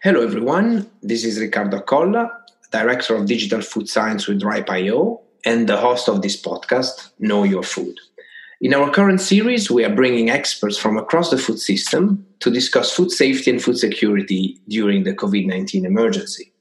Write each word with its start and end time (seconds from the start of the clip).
Hello, 0.00 0.22
everyone. 0.22 0.88
This 1.02 1.22
is 1.22 1.38
Riccardo 1.38 1.80
Colla, 1.80 2.30
Director 2.70 3.14
of 3.14 3.26
Digital 3.26 3.60
Food 3.60 3.90
Science 3.90 4.26
with 4.26 4.42
Ripe.io 4.42 5.20
and 5.44 5.68
the 5.68 5.76
host 5.76 6.08
of 6.08 6.22
this 6.22 6.40
podcast, 6.40 7.10
Know 7.18 7.42
Your 7.44 7.62
Food. 7.62 7.98
In 8.60 8.74
our 8.74 8.90
current 8.90 9.20
series, 9.20 9.70
we 9.70 9.84
are 9.84 9.94
bringing 9.94 10.30
experts 10.30 10.76
from 10.76 10.96
across 10.98 11.30
the 11.30 11.38
food 11.38 11.60
system 11.60 12.26
to 12.40 12.50
discuss 12.50 12.92
food 12.92 13.12
safety 13.12 13.52
and 13.52 13.62
food 13.62 13.78
security 13.78 14.60
during 14.66 15.04
the 15.04 15.14
COVID 15.14 15.46
19 15.46 15.86
emergency. 15.86 16.52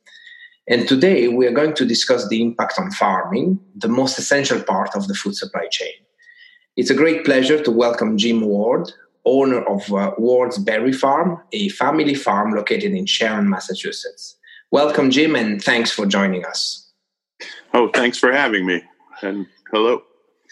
And 0.68 0.88
today, 0.88 1.28
we 1.28 1.48
are 1.48 1.52
going 1.52 1.74
to 1.74 1.86
discuss 1.86 2.28
the 2.28 2.40
impact 2.40 2.78
on 2.78 2.92
farming, 2.92 3.60
the 3.76 3.88
most 3.88 4.20
essential 4.20 4.62
part 4.62 4.96
of 4.96 5.08
the 5.08 5.16
food 5.16 5.36
supply 5.36 5.68
chain. 5.72 5.94
It's 6.76 6.92
a 6.92 6.96
great 6.96 7.26
pleasure 7.26 7.64
to 7.64 7.72
welcome 7.72 8.16
Jim 8.16 8.42
Ward, 8.42 8.92
owner 9.26 9.64
of 9.64 9.92
uh, 9.92 10.12
Ward's 10.20 10.60
Berry 10.60 10.94
Farm, 10.94 11.42
a 11.52 11.70
family 11.70 12.14
farm 12.14 12.54
located 12.54 12.92
in 12.92 13.08
Sharon, 13.08 13.50
Massachusetts. 13.50 14.36
Welcome, 14.70 15.10
Jim, 15.10 15.36
and 15.36 15.64
thanks 15.64 15.92
for 15.92 16.06
joining 16.06 16.46
us. 16.46 16.92
Oh, 17.74 17.90
thanks 17.92 18.20
for 18.20 18.32
having 18.32 18.68
me. 18.68 18.84
And 19.24 19.48
hello. 19.72 20.04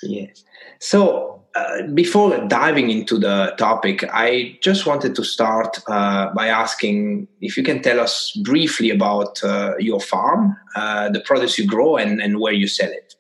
Yes. 0.01 0.43
So, 0.79 1.34
uh, 1.55 1.83
before 1.93 2.37
diving 2.47 2.89
into 2.89 3.17
the 3.17 3.55
topic, 3.57 4.03
I 4.11 4.57
just 4.61 4.85
wanted 4.85 5.15
to 5.15 5.23
start 5.23 5.79
uh, 5.87 6.33
by 6.33 6.47
asking 6.47 7.29
if 7.39 7.55
you 7.55 7.63
can 7.63 7.81
tell 7.81 7.99
us 7.99 8.31
briefly 8.43 8.89
about 8.89 9.41
uh, 9.41 9.73
your 9.79 10.01
farm, 10.01 10.57
uh, 10.75 11.09
the 11.09 11.21
products 11.21 11.57
you 11.57 11.65
grow, 11.65 11.95
and, 11.95 12.21
and 12.21 12.41
where 12.41 12.51
you 12.51 12.67
sell 12.67 12.91
it. 12.91 13.15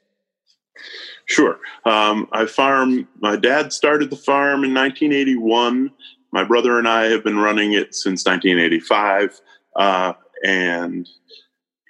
Sure. 1.27 1.59
Um, 1.85 2.27
I 2.33 2.45
farm, 2.45 3.07
my 3.21 3.37
dad 3.37 3.71
started 3.71 4.09
the 4.09 4.17
farm 4.17 4.63
in 4.65 4.73
1981. 4.73 5.91
My 6.31 6.43
brother 6.43 6.77
and 6.77 6.87
I 6.89 7.05
have 7.05 7.23
been 7.23 7.39
running 7.39 7.71
it 7.71 7.95
since 7.95 8.25
1985. 8.25 9.39
Uh, 9.77 10.13
and 10.43 11.07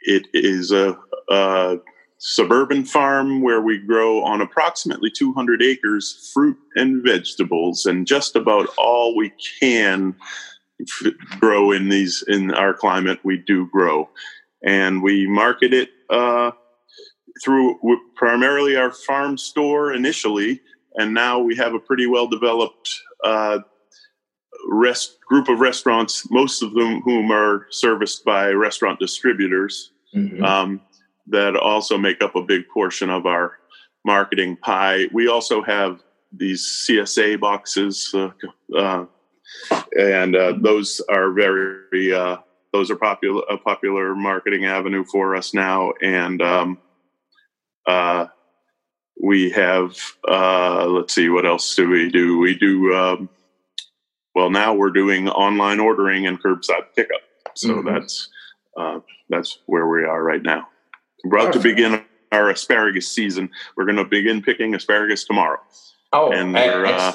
it 0.03 0.27
is 0.33 0.71
a, 0.71 0.95
a 1.29 1.77
suburban 2.17 2.85
farm 2.85 3.41
where 3.41 3.61
we 3.61 3.77
grow 3.77 4.23
on 4.23 4.41
approximately 4.41 5.11
200 5.11 5.61
acres 5.61 6.31
fruit 6.33 6.57
and 6.75 7.03
vegetables 7.03 7.85
and 7.85 8.07
just 8.07 8.35
about 8.35 8.67
all 8.77 9.15
we 9.15 9.31
can 9.59 10.15
f- 10.81 11.11
grow 11.39 11.71
in 11.71 11.89
these 11.89 12.23
in 12.27 12.53
our 12.53 12.73
climate 12.73 13.19
we 13.23 13.37
do 13.37 13.67
grow 13.67 14.09
and 14.65 15.03
we 15.03 15.27
market 15.27 15.73
it 15.73 15.89
uh, 16.09 16.51
through 17.43 17.77
primarily 18.15 18.77
our 18.77 18.91
farm 18.91 19.37
store 19.37 19.93
initially 19.93 20.61
and 20.95 21.13
now 21.13 21.39
we 21.39 21.55
have 21.55 21.73
a 21.73 21.79
pretty 21.79 22.07
well 22.07 22.27
developed 22.27 22.95
uh, 23.25 23.59
rest 24.69 25.17
group 25.27 25.49
of 25.49 25.59
restaurants 25.59 26.31
most 26.31 26.63
of 26.63 26.73
them 26.73 27.01
whom 27.01 27.29
are 27.29 27.67
serviced 27.71 28.23
by 28.23 28.51
restaurant 28.51 28.99
distributors 28.99 29.91
mm-hmm. 30.15 30.41
um, 30.43 30.81
that 31.27 31.55
also 31.55 31.97
make 31.97 32.21
up 32.21 32.35
a 32.35 32.41
big 32.41 32.67
portion 32.69 33.09
of 33.09 33.25
our 33.25 33.57
marketing 34.05 34.57
pie. 34.57 35.07
We 35.11 35.27
also 35.27 35.61
have 35.63 36.01
these 36.31 36.85
CSA 36.87 37.39
boxes, 37.39 38.13
uh, 38.13 38.29
uh, 38.75 39.05
and 39.97 40.35
uh, 40.35 40.53
those 40.61 41.01
are 41.09 41.31
very 41.31 42.13
uh, 42.13 42.37
those 42.73 42.91
are 42.91 42.95
popular 42.95 43.43
a 43.49 43.57
popular 43.57 44.15
marketing 44.15 44.65
avenue 44.65 45.03
for 45.05 45.35
us 45.35 45.53
now. 45.53 45.93
And 46.01 46.41
um, 46.41 46.77
uh, 47.87 48.27
we 49.21 49.49
have 49.51 49.97
uh, 50.27 50.85
let's 50.85 51.13
see, 51.13 51.29
what 51.29 51.45
else 51.45 51.75
do 51.75 51.89
we 51.89 52.09
do? 52.09 52.37
We 52.37 52.57
do 52.57 52.93
um, 52.93 53.29
well 54.35 54.49
now. 54.49 54.73
We're 54.73 54.91
doing 54.91 55.29
online 55.29 55.79
ordering 55.79 56.27
and 56.27 56.41
curbside 56.41 56.93
pickup, 56.95 57.21
so 57.55 57.69
mm-hmm. 57.69 57.87
that's 57.87 58.29
that's 59.29 59.59
where 59.65 59.87
we 59.87 60.03
are 60.03 60.23
right 60.23 60.43
now. 60.43 60.67
We're 61.23 61.39
about 61.39 61.53
to 61.53 61.59
begin 61.59 62.03
our 62.31 62.49
asparagus 62.49 63.07
season. 63.07 63.49
We're 63.75 63.85
going 63.85 63.97
to 63.97 64.05
begin 64.05 64.41
picking 64.41 64.75
asparagus 64.75 65.23
tomorrow. 65.23 65.59
Oh, 66.13 66.31
and 66.31 66.53
we're, 66.53 66.85
uh, 66.85 67.13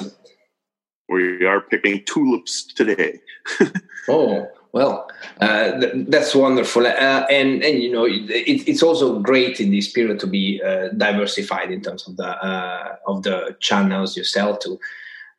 we 1.09 1.45
are 1.45 1.61
picking 1.61 2.03
tulips 2.05 2.73
today. 2.73 3.19
oh, 4.09 4.47
well, 4.73 5.09
uh, 5.41 5.79
th- 5.79 6.07
that's 6.07 6.33
wonderful, 6.33 6.87
uh, 6.87 7.25
and 7.29 7.63
and 7.63 7.83
you 7.83 7.91
know 7.91 8.05
it, 8.05 8.29
it's 8.29 8.81
also 8.81 9.19
great 9.19 9.59
in 9.59 9.71
this 9.71 9.91
period 9.91 10.19
to 10.21 10.27
be 10.27 10.61
uh, 10.65 10.89
diversified 10.89 11.71
in 11.71 11.81
terms 11.81 12.07
of 12.07 12.15
the 12.15 12.27
uh, 12.27 12.95
of 13.07 13.23
the 13.23 13.55
channels 13.59 14.15
you 14.15 14.23
sell 14.23 14.57
to. 14.57 14.79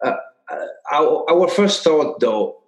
Uh, 0.04 0.16
our, 0.90 1.24
our 1.30 1.48
first 1.48 1.82
thought, 1.82 2.20
though, 2.20 2.61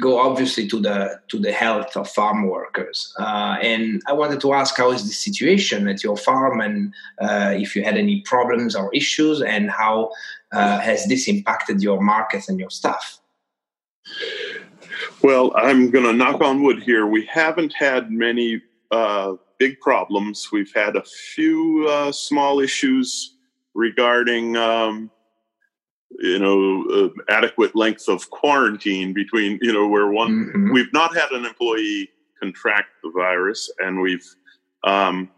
go 0.00 0.18
obviously 0.18 0.68
to 0.68 0.80
the 0.80 1.20
to 1.28 1.38
the 1.38 1.52
health 1.52 1.96
of 1.96 2.10
farm 2.10 2.48
workers. 2.48 3.14
Uh, 3.18 3.56
and 3.62 4.02
I 4.06 4.12
wanted 4.12 4.40
to 4.42 4.52
ask 4.52 4.76
how 4.76 4.90
is 4.90 5.04
the 5.04 5.12
situation 5.12 5.88
at 5.88 6.02
your 6.04 6.16
farm, 6.16 6.60
and 6.60 6.92
uh, 7.20 7.54
if 7.56 7.74
you 7.74 7.82
had 7.82 7.96
any 7.96 8.20
problems 8.22 8.76
or 8.76 8.94
issues, 8.94 9.42
and 9.42 9.70
how 9.70 10.10
uh, 10.52 10.78
has 10.80 11.06
this 11.06 11.28
impacted 11.28 11.82
your 11.82 12.00
market 12.00 12.48
and 12.48 12.58
your 12.58 12.70
staff? 12.70 13.18
Well, 15.22 15.52
I'm 15.56 15.90
going 15.90 16.04
to 16.04 16.12
knock 16.12 16.40
on 16.40 16.62
wood 16.62 16.82
here. 16.82 17.06
We 17.06 17.24
haven't 17.26 17.72
had 17.72 18.10
many 18.10 18.62
uh, 18.90 19.34
big 19.58 19.80
problems. 19.80 20.50
We've 20.52 20.72
had 20.74 20.96
a 20.96 21.04
few 21.04 21.86
uh, 21.88 22.12
small 22.12 22.60
issues 22.60 23.36
regarding. 23.74 24.56
Um, 24.56 25.10
you 26.20 26.38
know 26.38 26.84
uh, 26.90 27.08
adequate 27.28 27.74
length 27.74 28.08
of 28.08 28.30
quarantine 28.30 29.12
between 29.12 29.58
you 29.60 29.72
know 29.72 29.88
where 29.88 30.08
one 30.08 30.46
mm-hmm. 30.46 30.72
we've 30.72 30.92
not 30.92 31.14
had 31.14 31.30
an 31.32 31.44
employee 31.44 32.08
contract 32.40 32.88
the 33.02 33.10
virus 33.14 33.70
and 33.78 34.00
we've 34.00 34.26
um, 34.84 35.30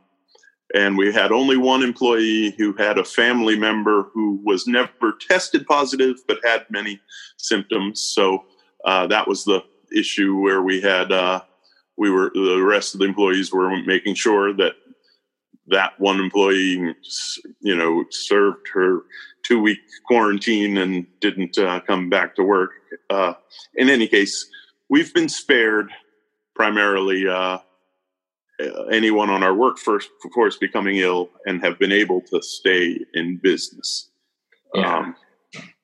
and 0.75 0.99
we 0.99 1.13
had 1.13 1.31
only 1.31 1.57
one 1.57 1.83
employee 1.83 2.51
who 2.59 2.73
had 2.73 2.99
a 2.99 3.05
family 3.05 3.57
member 3.57 4.05
who 4.13 4.41
was 4.45 4.67
never 4.67 5.15
tested 5.21 5.67
positive 5.67 6.17
but 6.27 6.39
had 6.45 6.67
many 6.71 7.01
symptoms 7.37 8.01
so 8.01 8.45
uh, 8.85 9.07
that 9.07 9.27
was 9.27 9.45
the 9.45 9.63
issue 9.97 10.37
where 10.39 10.63
we 10.63 10.81
had 10.81 11.13
uh, 11.13 11.41
we 11.97 12.11
were 12.11 12.31
the 12.35 12.63
rest 12.63 12.95
of 12.95 13.01
the 13.01 13.07
employees 13.07 13.53
were 13.53 13.75
making 13.85 14.15
sure 14.15 14.53
that 14.55 14.75
that 15.69 15.99
one 15.99 16.21
employee 16.21 16.95
you 17.61 17.77
know 17.77 18.05
served 18.11 18.67
her 18.73 19.01
two 19.47 19.61
week 19.61 19.79
quarantine 20.07 20.79
and 20.79 21.07
didn't 21.21 21.57
uh, 21.59 21.81
come 21.81 22.11
back 22.11 22.35
to 22.35 22.43
work. 22.43 22.71
Uh, 23.11 23.35
in 23.75 23.89
any 23.89 24.09
case, 24.09 24.47
we've 24.89 25.13
been 25.15 25.29
spared 25.29 25.91
primarily 26.55 27.29
uh, 27.29 27.59
anyone 28.91 29.31
on 29.31 29.43
our 29.43 29.55
workforce 29.55 30.09
becoming 30.59 30.97
ill 30.97 31.31
and 31.47 31.63
have 31.63 31.79
been 31.79 31.93
able 31.93 32.21
to 32.23 32.43
stay 32.43 32.99
in 33.15 33.37
business. 33.37 34.11
Yeah. 34.75 34.97
Um, 34.97 35.17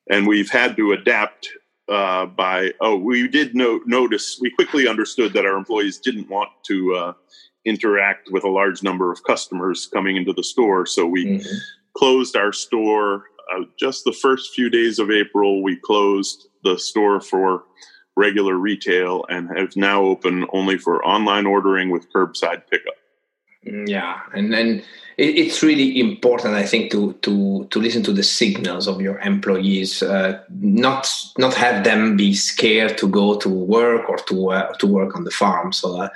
and 0.09 0.27
we've 0.27 0.49
had 0.49 0.75
to 0.77 0.91
adapt 0.91 1.49
uh, 1.89 2.25
by, 2.25 2.71
oh, 2.81 2.97
we 2.97 3.27
did 3.27 3.55
no- 3.55 3.81
notice, 3.85 4.37
we 4.41 4.49
quickly 4.49 4.87
understood 4.87 5.33
that 5.33 5.45
our 5.45 5.55
employees 5.55 5.99
didn't 5.99 6.29
want 6.29 6.49
to 6.67 6.95
uh, 6.95 7.13
interact 7.65 8.29
with 8.31 8.43
a 8.43 8.49
large 8.49 8.83
number 8.83 9.11
of 9.11 9.23
customers 9.23 9.87
coming 9.93 10.17
into 10.17 10.33
the 10.33 10.43
store. 10.43 10.85
So 10.85 11.05
we 11.05 11.25
mm-hmm. 11.25 11.57
closed 11.95 12.35
our 12.35 12.51
store 12.51 13.25
uh, 13.51 13.63
just 13.79 14.03
the 14.03 14.13
first 14.13 14.53
few 14.53 14.69
days 14.69 14.99
of 14.99 15.11
April, 15.11 15.61
we 15.63 15.75
closed 15.75 16.47
the 16.63 16.77
store 16.77 17.19
for 17.19 17.63
regular 18.15 18.55
retail 18.55 19.25
and 19.29 19.49
have 19.57 19.75
now 19.75 20.03
open 20.03 20.45
only 20.53 20.77
for 20.77 21.03
online 21.05 21.45
ordering 21.45 21.89
with 21.89 22.11
curbside 22.13 22.63
pickup. 22.69 22.95
Mm, 23.65 23.87
yeah, 23.87 24.21
and 24.33 24.53
and 24.53 24.83
it's 25.17 25.63
really 25.63 25.99
important, 25.99 26.53
I 26.53 26.63
think, 26.63 26.91
to 26.91 27.13
to 27.21 27.65
to 27.69 27.79
listen 27.79 28.03
to 28.03 28.11
the 28.11 28.23
signals 28.23 28.87
of 28.87 28.99
your 28.99 29.19
employees, 29.19 30.03
uh, 30.03 30.41
not 30.59 31.09
not 31.37 31.53
have 31.53 31.83
them 31.83 32.17
be 32.17 32.33
scared 32.33 32.97
to 32.97 33.07
go 33.07 33.37
to 33.37 33.49
work 33.49 34.09
or 34.09 34.17
to 34.17 34.51
uh, 34.51 34.73
to 34.73 34.87
work 34.87 35.15
on 35.15 35.23
the 35.23 35.31
farm. 35.31 35.71
So, 35.71 36.01
uh, 36.01 36.09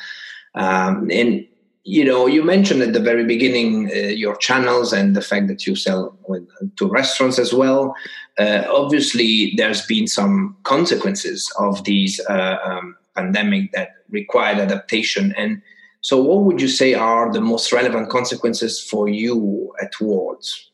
um, 0.55 1.09
and 1.09 1.47
you 1.87 2.03
know, 2.03 2.27
you 2.27 2.43
mentioned 2.43 2.81
at 2.81 2.91
the 2.91 2.99
very 2.99 3.23
beginning 3.23 3.89
uh, 3.91 4.09
your 4.23 4.35
channels 4.35 4.91
and 4.91 5.15
the 5.15 5.21
fact 5.21 5.47
that 5.47 5.65
you 5.65 5.75
sell 5.75 6.17
with, 6.27 6.45
to 6.75 6.85
restaurants 6.87 7.39
as 7.39 7.53
well. 7.53 7.95
Uh, 8.37 8.63
obviously, 8.69 9.53
there's 9.55 9.85
been 9.85 10.05
some 10.05 10.57
consequences 10.63 11.49
of 11.59 11.83
these 11.85 12.19
uh, 12.29 12.57
um, 12.65 12.95
pandemic 13.15 13.71
that 13.71 13.89
required 14.09 14.57
adaptation 14.57 15.33
and 15.37 15.61
so, 16.01 16.21
what 16.21 16.43
would 16.43 16.61
you 16.61 16.67
say 16.67 16.93
are 16.93 17.31
the 17.33 17.41
most 17.41 17.73
relevant 17.73 18.09
consequences 18.09 18.81
for 18.81 19.09
you 19.09 19.73
at 19.81 19.91
Wards? 19.99 20.71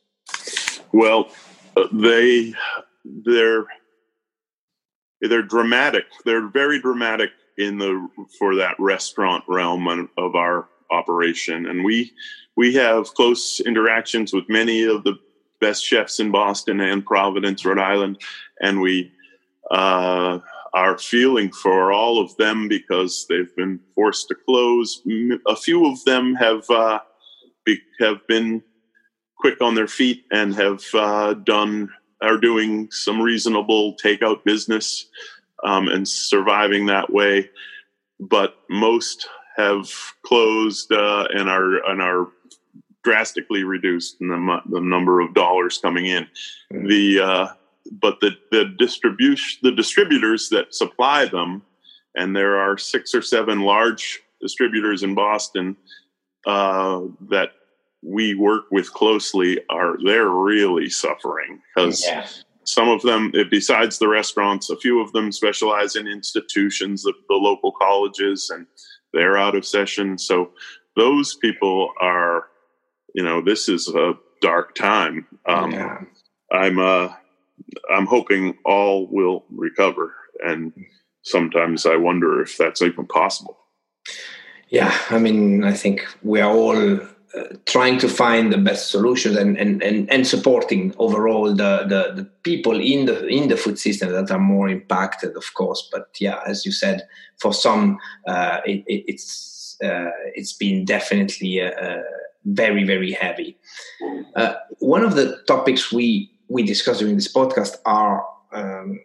Well, 0.91 1.29
uh, 1.75 1.87
they 1.91 2.53
they're 3.03 3.65
they're 5.21 5.41
dramatic. 5.41 6.03
They're 6.25 6.47
very 6.49 6.79
dramatic 6.79 7.31
in 7.57 7.77
the 7.79 8.07
for 8.37 8.55
that 8.57 8.75
restaurant 8.79 9.43
realm 9.47 10.09
of 10.17 10.35
our 10.35 10.67
operation, 10.93 11.65
and 11.65 11.83
we 11.83 12.13
we 12.55 12.73
have 12.75 13.13
close 13.15 13.59
interactions 13.59 14.31
with 14.33 14.47
many 14.47 14.83
of 14.83 15.03
the 15.03 15.17
best 15.59 15.83
chefs 15.83 16.19
in 16.19 16.31
Boston 16.31 16.79
and 16.81 17.05
Providence, 17.05 17.65
Rhode 17.65 17.79
Island, 17.79 18.21
and 18.61 18.79
we 18.79 19.11
uh, 19.71 20.39
are 20.73 20.97
feeling 20.97 21.51
for 21.51 21.91
all 21.91 22.19
of 22.19 22.35
them 22.37 22.67
because 22.67 23.25
they've 23.29 23.55
been 23.55 23.79
forced 23.95 24.27
to 24.27 24.35
close. 24.35 25.01
A 25.47 25.55
few 25.55 25.85
of 25.85 26.03
them 26.03 26.35
have 26.35 26.69
uh, 26.69 26.99
be, 27.65 27.79
have 27.99 28.25
been 28.27 28.61
quick 29.37 29.61
on 29.61 29.75
their 29.75 29.87
feet 29.87 30.25
and 30.31 30.55
have 30.55 30.83
uh, 30.93 31.33
done 31.33 31.89
are 32.21 32.37
doing 32.37 32.89
some 32.91 33.21
reasonable 33.21 33.95
takeout 33.97 34.43
business 34.43 35.07
um, 35.63 35.87
and 35.87 36.07
surviving 36.07 36.85
that 36.85 37.11
way. 37.11 37.49
But 38.19 38.55
most 38.69 39.27
have 39.55 39.89
closed 40.23 40.91
uh, 40.91 41.27
and 41.33 41.49
are 41.49 41.85
and 41.89 42.01
are 42.01 42.27
drastically 43.03 43.63
reduced 43.63 44.21
in 44.21 44.29
the, 44.29 44.61
the 44.69 44.79
number 44.79 45.19
of 45.19 45.33
dollars 45.33 45.77
coming 45.77 46.05
in. 46.05 46.23
Mm-hmm. 46.71 46.87
The 46.87 47.19
uh, 47.19 47.47
but 47.91 48.19
the, 48.21 48.31
the 48.51 48.65
distribution 48.77 49.59
the 49.63 49.71
distributors 49.71 50.49
that 50.49 50.73
supply 50.73 51.25
them 51.25 51.61
and 52.15 52.35
there 52.35 52.57
are 52.57 52.77
six 52.77 53.13
or 53.13 53.21
seven 53.21 53.61
large 53.61 54.21
distributors 54.41 55.03
in 55.03 55.15
boston 55.15 55.75
uh, 56.45 57.01
that 57.29 57.51
we 58.01 58.35
work 58.35 58.65
with 58.71 58.91
closely 58.93 59.59
are 59.69 59.97
they're 60.05 60.29
really 60.29 60.89
suffering 60.89 61.61
because 61.75 62.05
yeah. 62.05 62.25
some 62.63 62.89
of 62.89 63.01
them 63.01 63.31
besides 63.49 63.97
the 63.97 64.07
restaurants 64.07 64.69
a 64.69 64.77
few 64.77 65.01
of 65.01 65.11
them 65.11 65.31
specialize 65.31 65.95
in 65.95 66.07
institutions 66.07 67.03
the, 67.03 67.13
the 67.29 67.35
local 67.35 67.71
colleges 67.71 68.49
and 68.49 68.65
they're 69.13 69.37
out 69.37 69.55
of 69.55 69.65
session 69.65 70.17
so 70.17 70.51
those 70.95 71.35
people 71.35 71.91
are 72.01 72.45
you 73.15 73.23
know 73.23 73.41
this 73.41 73.69
is 73.69 73.87
a 73.89 74.13
dark 74.41 74.75
time 74.75 75.25
um, 75.47 75.71
yeah. 75.71 76.01
i'm 76.51 76.79
uh 76.79 77.09
I'm 77.91 78.05
hoping 78.05 78.57
all 78.65 79.07
will 79.07 79.45
recover. 79.49 80.13
And 80.45 80.73
sometimes 81.21 81.85
I 81.85 81.95
wonder 81.95 82.41
if 82.41 82.57
that's 82.57 82.81
even 82.81 83.05
possible. 83.07 83.57
Yeah, 84.69 84.95
I 85.09 85.19
mean, 85.19 85.63
I 85.63 85.73
think 85.73 86.05
we 86.23 86.41
are 86.41 86.51
all 86.51 86.99
trying 87.65 87.97
to 87.97 88.07
find 88.07 88.53
the 88.53 88.57
best 88.57 88.91
solutions 88.91 89.35
and, 89.35 89.57
and, 89.57 89.81
and, 89.81 90.11
and 90.11 90.27
supporting 90.27 90.93
overall 90.99 91.49
the, 91.49 91.85
the, 91.87 92.13
the, 92.21 92.29
people 92.43 92.79
in 92.79 93.05
the 93.05 93.25
in 93.27 93.47
the 93.47 93.57
food 93.57 93.79
system 93.79 94.11
that 94.11 94.29
are 94.29 94.39
more 94.39 94.69
impacted, 94.69 95.35
of 95.35 95.53
course. 95.53 95.89
But 95.91 96.09
yeah, 96.19 96.41
as 96.45 96.65
you 96.65 96.71
said, 96.71 97.07
for 97.39 97.53
some, 97.53 97.97
uh, 98.27 98.59
it, 98.65 98.83
it, 98.85 99.03
it's 99.07 99.77
uh, 99.83 100.11
it's 100.35 100.53
been 100.53 100.85
definitely 100.85 101.61
uh, 101.61 101.71
uh, 101.71 102.01
very 102.45 102.83
very 102.83 103.11
heavy. 103.11 103.57
Uh, 104.35 104.55
one 104.79 105.03
of 105.03 105.15
the 105.15 105.41
topics 105.47 105.91
we 105.91 106.31
we 106.49 106.63
discussed 106.63 106.99
during 106.99 107.15
this 107.15 107.31
podcast 107.31 107.77
are 107.85 108.25
um, 108.51 108.99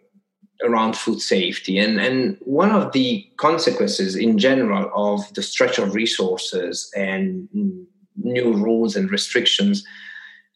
around 0.63 0.95
food 0.95 1.21
safety. 1.21 1.79
And, 1.79 1.99
and 1.99 2.37
one 2.41 2.71
of 2.71 2.91
the 2.91 3.25
consequences 3.37 4.15
in 4.15 4.37
general 4.37 4.91
of 4.93 5.33
the 5.33 5.41
stretch 5.41 5.79
of 5.79 5.95
resources 5.95 6.91
and 6.95 7.47
new 8.23 8.53
rules 8.53 8.95
and 8.95 9.11
restrictions 9.11 9.85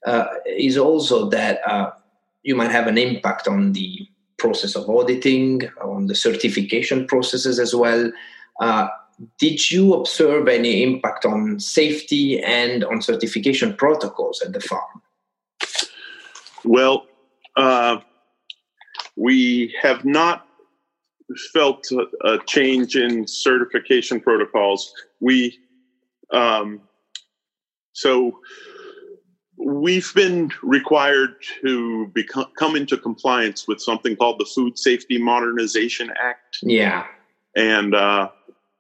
uh, 0.05 0.25
is 0.45 0.77
also 0.77 1.29
that 1.29 1.59
uh, 1.67 1.91
you 2.43 2.55
might 2.55 2.71
have 2.71 2.87
an 2.87 2.97
impact 2.97 3.47
on 3.47 3.73
the 3.73 4.07
process 4.37 4.75
of 4.75 4.89
auditing, 4.89 5.61
on 5.81 6.07
the 6.07 6.15
certification 6.15 7.07
processes 7.07 7.59
as 7.59 7.73
well. 7.73 8.11
Uh, 8.59 8.87
did 9.39 9.71
you 9.71 9.93
observe 9.93 10.47
any 10.47 10.83
impact 10.83 11.23
on 11.23 11.59
safety 11.59 12.41
and 12.43 12.83
on 12.83 13.01
certification 13.01 13.73
protocols 13.73 14.41
at 14.41 14.53
the 14.53 14.59
farm? 14.59 15.01
Well, 16.65 17.05
uh, 17.55 17.99
we 19.15 19.75
have 19.81 20.03
not 20.03 20.47
felt 21.53 21.85
a, 21.91 22.05
a, 22.27 22.39
change 22.45 22.95
in 22.95 23.27
certification 23.27 24.19
protocols. 24.19 24.93
We 25.19 25.59
um, 26.31 26.81
so 27.93 28.39
we've 29.57 30.13
been 30.13 30.51
required 30.61 31.35
to 31.61 32.07
become 32.07 32.47
come 32.57 32.75
into 32.75 32.97
compliance 32.97 33.67
with 33.67 33.81
something 33.81 34.15
called 34.15 34.39
the 34.39 34.45
Food 34.45 34.77
Safety 34.77 35.17
Modernization 35.17 36.11
Act. 36.21 36.57
Yeah, 36.61 37.05
and 37.55 37.95
uh, 37.95 38.29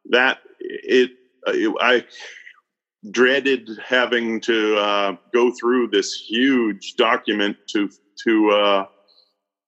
that 0.09 0.39
it, 0.59 1.11
it 1.47 1.75
I 1.79 2.05
dreaded 3.11 3.69
having 3.85 4.39
to 4.41 4.77
uh, 4.77 5.15
go 5.33 5.51
through 5.51 5.89
this 5.89 6.13
huge 6.13 6.95
document 6.95 7.57
to 7.69 7.89
to 8.25 8.51
uh, 8.51 8.85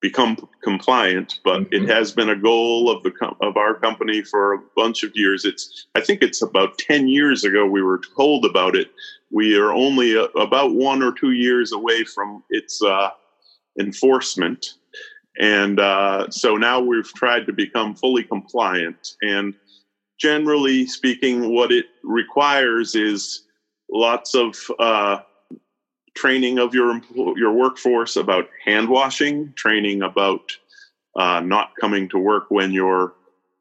become 0.02 0.38
compliant, 0.64 1.40
but 1.44 1.62
mm-hmm. 1.62 1.84
it 1.84 1.90
has 1.90 2.12
been 2.12 2.30
a 2.30 2.36
goal 2.36 2.90
of 2.90 3.04
the 3.04 3.12
com- 3.12 3.38
of 3.42 3.58
our 3.58 3.74
company 3.74 4.22
for 4.22 4.54
a 4.54 4.60
bunch 4.76 5.04
of 5.04 5.12
years. 5.16 5.46
It's 5.46 5.88
I 5.96 6.02
think 6.02 6.22
it's 6.22 6.42
about 6.42 6.78
ten 6.78 7.08
years 7.08 7.44
ago 7.44 7.66
we 7.66 7.82
were 7.82 8.02
told 8.16 8.46
about 8.46 8.76
it. 8.76 8.92
We 9.36 9.58
are 9.58 9.74
only 9.74 10.16
a, 10.16 10.24
about 10.48 10.76
one 10.76 11.04
or 11.04 11.12
two 11.12 11.32
years 11.32 11.74
away 11.74 12.06
from 12.06 12.42
its 12.50 12.82
uh, 12.82 13.10
enforcement, 13.78 14.76
and 15.38 15.78
uh, 15.78 16.30
so 16.30 16.56
now 16.56 16.80
we've 16.80 17.14
tried 17.14 17.46
to 17.48 17.52
become 17.52 17.96
fully 17.96 18.24
compliant. 18.24 19.16
And 19.22 19.54
generally 20.18 20.88
speaking, 20.88 21.54
what 21.54 21.74
it 21.74 21.88
requires 22.02 22.96
is 22.96 23.44
lots 23.92 24.36
of 24.36 24.56
uh, 24.80 25.18
training 26.16 26.58
of 26.58 26.74
your 26.74 27.02
your 27.36 27.52
workforce 27.52 28.16
about 28.16 28.48
hand 28.64 28.88
washing, 28.88 29.52
training 29.58 30.02
about 30.02 30.50
uh, 31.18 31.42
not 31.42 31.72
coming 31.82 32.08
to 32.08 32.18
work 32.18 32.46
when 32.52 32.72
you're 32.72 33.14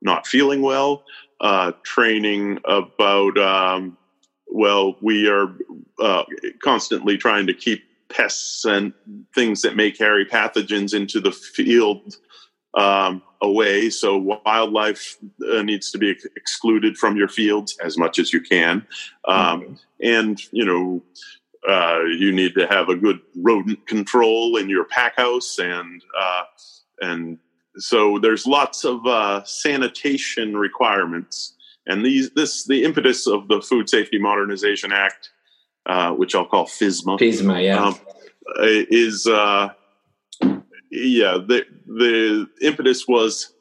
not 0.03 0.25
feeling 0.25 0.63
well, 0.63 1.03
uh, 1.41 1.73
training 1.83 2.61
about 2.65 3.37
um, 3.39 3.99
well, 4.55 4.97
we 5.03 5.29
are 5.29 5.53
uh, 5.99 6.23
constantly 6.63 7.17
trying 7.17 7.49
to 7.49 7.55
keep 7.55 7.83
pests 8.09 8.65
and 8.65 8.93
things 9.35 9.63
that 9.63 9.75
may 9.75 9.91
carry 9.91 10.25
pathogens 10.25 10.95
into 10.95 11.19
the 11.19 11.33
field 11.33 12.15
um, 12.75 13.21
away. 13.43 13.91
So 13.91 14.17
wildlife 14.47 15.17
uh, 15.51 15.63
needs 15.63 15.91
to 15.91 15.99
be 15.99 16.13
ex- 16.13 16.27
excluded 16.37 16.97
from 16.97 17.17
your 17.17 17.27
fields 17.27 17.77
as 17.83 17.99
much 17.99 18.21
as 18.21 18.33
you 18.33 18.41
can. 18.41 18.87
Um, 19.27 19.61
mm-hmm. 19.61 19.75
And, 20.01 20.41
you 20.53 20.65
know, 20.65 21.03
uh, 21.69 22.05
you 22.05 22.31
need 22.31 22.55
to 22.55 22.69
have 22.69 22.89
a 22.89 22.95
good 22.95 23.21
rodent 23.35 23.89
control 23.89 24.57
in 24.57 24.69
your 24.69 24.85
pack 24.85 25.17
house 25.17 25.59
and, 25.59 26.01
uh, 26.17 26.43
and 27.01 27.39
so 27.77 28.21
there's 28.21 28.47
lots 28.47 28.85
of 28.85 29.05
uh, 29.05 29.43
sanitation 29.43 30.57
requirements. 30.57 31.54
And 31.87 32.05
these, 32.05 32.31
this, 32.31 32.65
the 32.65 32.85
impetus 32.85 33.27
of 33.27 33.49
the 33.49 33.61
Food 33.61 33.89
Safety 33.89 34.19
Modernization 34.19 34.93
Act, 34.93 35.31
uh, 35.87 36.13
which 36.13 36.35
I'll 36.35 36.47
call 36.47 36.67
FSMA, 36.67 37.19
FSMA, 37.19 37.65
yeah, 37.65 37.85
um, 37.85 37.99
is 38.57 39.27
uh, 39.27 39.71
yeah, 40.91 41.39
the 41.47 41.65
the 41.87 42.47
impetus 42.63 43.07
was 43.09 43.53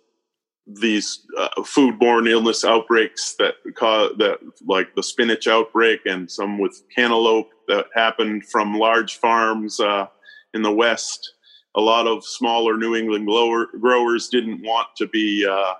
these 0.65 1.25
uh, 1.37 1.49
foodborne 1.59 2.29
illness 2.29 2.63
outbreaks 2.63 3.35
that 3.37 3.55
caused 3.75 4.17
that 4.19 4.39
like 4.65 4.95
the 4.95 5.03
spinach 5.03 5.47
outbreak 5.47 6.01
and 6.05 6.29
some 6.29 6.57
with 6.57 6.83
cantaloupe 6.95 7.49
that 7.67 7.85
happened 7.93 8.45
from 8.45 8.77
large 8.77 9.17
farms 9.17 9.79
uh, 9.79 10.07
in 10.53 10.61
the 10.61 10.71
west. 10.71 11.33
A 11.75 11.81
lot 11.81 12.07
of 12.07 12.23
smaller 12.23 12.77
New 12.77 12.95
England 12.95 13.25
grower, 13.25 13.67
growers 13.81 14.29
didn't 14.29 14.61
want 14.61 14.87
to 14.97 15.07
be 15.07 15.45
uh, 15.45 15.73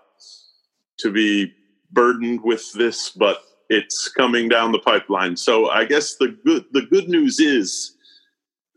to 1.00 1.12
be 1.12 1.54
burdened 1.94 2.42
with 2.44 2.72
this, 2.74 3.10
but 3.10 3.44
it's 3.70 4.10
coming 4.10 4.50
down 4.50 4.72
the 4.72 4.80
pipeline. 4.80 5.38
So 5.38 5.70
I 5.70 5.86
guess 5.86 6.16
the 6.16 6.36
good 6.46 6.66
the 6.72 6.82
good 6.82 7.08
news 7.08 7.40
is 7.40 7.96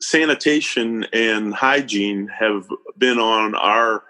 sanitation 0.01 1.05
and 1.13 1.55
hygiene 1.55 2.29
have 2.29 2.69
been 2.99 3.19
on 3.19 3.55
our 3.55 4.03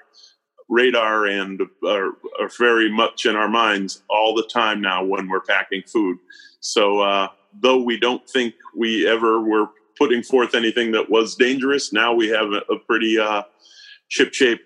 radar 0.68 1.26
and 1.26 1.60
are, 1.86 2.10
are, 2.40 2.50
very 2.58 2.90
much 2.90 3.24
in 3.24 3.36
our 3.36 3.48
minds 3.48 4.02
all 4.10 4.34
the 4.34 4.48
time 4.52 4.80
now 4.80 5.04
when 5.04 5.28
we're 5.28 5.40
packing 5.40 5.82
food. 5.86 6.18
So, 6.58 7.00
uh, 7.00 7.28
though 7.60 7.80
we 7.80 7.98
don't 7.98 8.28
think 8.28 8.54
we 8.76 9.08
ever 9.08 9.40
were 9.40 9.68
putting 9.96 10.24
forth 10.24 10.54
anything 10.54 10.90
that 10.92 11.08
was 11.08 11.36
dangerous, 11.36 11.92
now 11.92 12.12
we 12.12 12.28
have 12.28 12.50
a, 12.50 12.62
a 12.72 12.78
pretty 12.80 13.16
uh, 13.18 13.42
shipshape 14.10 14.58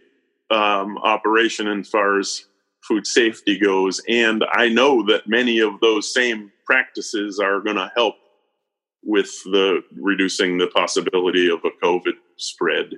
um, 0.50 0.96
operation 0.98 1.68
as 1.68 1.88
far 1.88 2.18
as 2.18 2.46
food 2.86 3.06
safety 3.06 3.58
goes. 3.58 4.00
And 4.08 4.44
I 4.52 4.68
know 4.68 5.04
that 5.06 5.28
many 5.28 5.60
of 5.60 5.80
those 5.80 6.12
same 6.12 6.50
practices 6.64 7.38
are 7.38 7.60
going 7.60 7.76
to 7.76 7.90
help 7.96 8.14
with 9.02 9.30
the 9.44 9.82
reducing 9.98 10.58
the 10.58 10.66
possibility 10.68 11.50
of 11.50 11.60
a 11.64 11.84
COVID 11.84 12.14
spread 12.36 12.90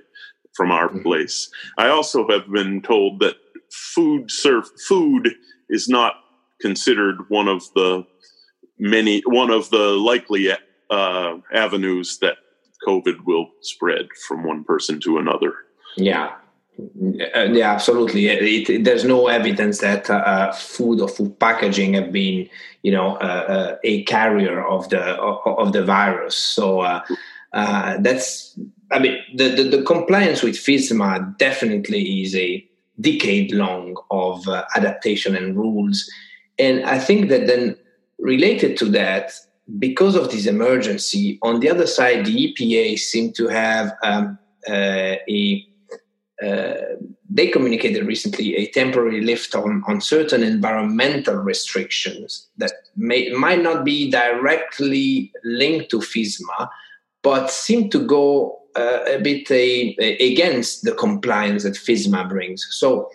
from 0.55 0.71
our 0.71 0.89
mm-hmm. 0.89 1.01
place. 1.01 1.49
I 1.77 1.87
also 1.87 2.27
have 2.29 2.51
been 2.51 2.81
told 2.81 3.19
that 3.19 3.35
food 3.71 4.29
serve 4.29 4.69
food 4.87 5.33
is 5.69 5.87
not 5.87 6.15
considered 6.61 7.17
one 7.29 7.47
of 7.47 7.63
the 7.75 8.05
many 8.79 9.21
one 9.25 9.49
of 9.49 9.69
the 9.69 9.77
likely 9.77 10.51
uh, 10.89 11.37
avenues 11.53 12.19
that 12.19 12.37
COVID 12.87 13.25
will 13.25 13.47
spread 13.61 14.07
from 14.27 14.43
one 14.43 14.63
person 14.63 14.99
to 15.01 15.17
another. 15.17 15.53
Yeah, 15.95 16.35
yeah, 16.77 17.71
absolutely. 17.71 18.27
It, 18.27 18.69
it, 18.69 18.83
there's 18.83 19.03
no 19.03 19.27
evidence 19.27 19.79
that 19.79 20.09
uh, 20.09 20.15
uh, 20.15 20.51
food 20.53 21.01
or 21.01 21.07
food 21.07 21.39
packaging 21.39 21.93
have 21.93 22.11
been, 22.11 22.49
you 22.81 22.91
know, 22.91 23.15
uh, 23.17 23.45
uh 23.47 23.75
a 23.83 24.03
carrier 24.03 24.65
of 24.65 24.89
the 24.89 25.01
of 25.01 25.73
the 25.73 25.83
virus. 25.83 26.35
So 26.35 26.81
uh, 26.81 27.97
that's, 27.99 28.57
I 28.91 28.99
mean, 28.99 29.19
the, 29.35 29.49
the, 29.49 29.63
the 29.77 29.83
compliance 29.83 30.41
with 30.41 30.55
FSMA 30.55 31.37
definitely 31.37 32.23
is 32.23 32.35
a 32.35 32.67
decade 32.99 33.51
long 33.51 33.95
of 34.09 34.47
adaptation 34.75 35.35
and 35.35 35.55
rules, 35.55 36.09
and 36.57 36.83
I 36.85 36.99
think 36.99 37.29
that 37.29 37.47
then 37.47 37.75
related 38.19 38.77
to 38.77 38.85
that, 38.85 39.31
because 39.79 40.15
of 40.15 40.31
this 40.31 40.45
emergency, 40.45 41.39
on 41.41 41.59
the 41.59 41.69
other 41.69 41.87
side, 41.87 42.25
the 42.25 42.53
EPA 42.53 42.97
seemed 42.99 43.35
to 43.35 43.47
have 43.47 43.93
um, 44.03 44.37
a 44.67 45.65
uh, 46.43 46.73
they 47.29 47.47
communicated 47.47 48.05
recently 48.05 48.55
a 48.55 48.67
temporary 48.71 49.21
lift 49.21 49.55
on, 49.55 49.83
on 49.87 50.01
certain 50.01 50.43
environmental 50.43 51.35
restrictions 51.35 52.49
that 52.57 52.71
may, 52.95 53.29
might 53.31 53.61
not 53.61 53.83
be 53.83 54.11
directly 54.11 55.31
linked 55.43 55.89
to 55.89 55.99
FSMA, 55.99 56.69
but 57.21 57.49
seem 57.49 57.89
to 57.89 58.05
go 58.05 58.59
uh, 58.75 58.99
a 59.07 59.19
bit 59.19 59.49
a, 59.51 59.95
a, 59.99 60.31
against 60.31 60.83
the 60.83 60.93
compliance 60.93 61.63
that 61.63 61.73
FSMA 61.73 62.27
brings. 62.29 62.65
So, 62.71 63.09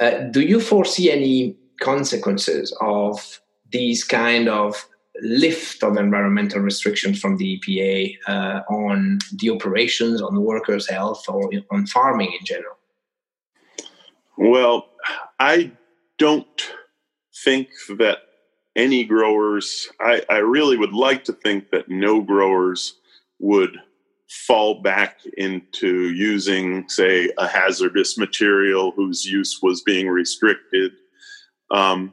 uh, 0.00 0.18
do 0.30 0.40
you 0.40 0.60
foresee 0.60 1.10
any 1.10 1.56
consequences 1.80 2.76
of 2.80 3.40
these 3.70 4.04
kind 4.04 4.48
of 4.48 4.86
lift 5.22 5.82
of 5.82 5.96
environmental 5.96 6.60
restrictions 6.60 7.20
from 7.20 7.36
the 7.36 7.58
EPA 7.58 8.16
uh, 8.26 8.60
on 8.68 9.18
the 9.38 9.50
operations, 9.50 10.22
on 10.22 10.40
workers' 10.42 10.88
health, 10.88 11.24
or 11.28 11.50
on 11.70 11.86
farming 11.86 12.32
in 12.38 12.44
general? 12.44 12.76
Well, 14.36 14.90
I 15.38 15.72
don't 16.18 16.72
think 17.44 17.68
that 17.98 18.18
any 18.74 19.04
growers, 19.04 19.88
I, 20.00 20.22
I 20.28 20.38
really 20.38 20.76
would 20.76 20.92
like 20.92 21.24
to 21.24 21.32
think 21.32 21.70
that 21.70 21.88
no 21.88 22.20
growers 22.20 22.94
would 23.38 23.78
fall 24.28 24.82
back 24.82 25.20
into 25.36 26.10
using, 26.12 26.88
say, 26.88 27.30
a 27.38 27.46
hazardous 27.46 28.18
material 28.18 28.92
whose 28.94 29.24
use 29.24 29.60
was 29.62 29.82
being 29.82 30.08
restricted. 30.08 30.92
Um, 31.70 32.12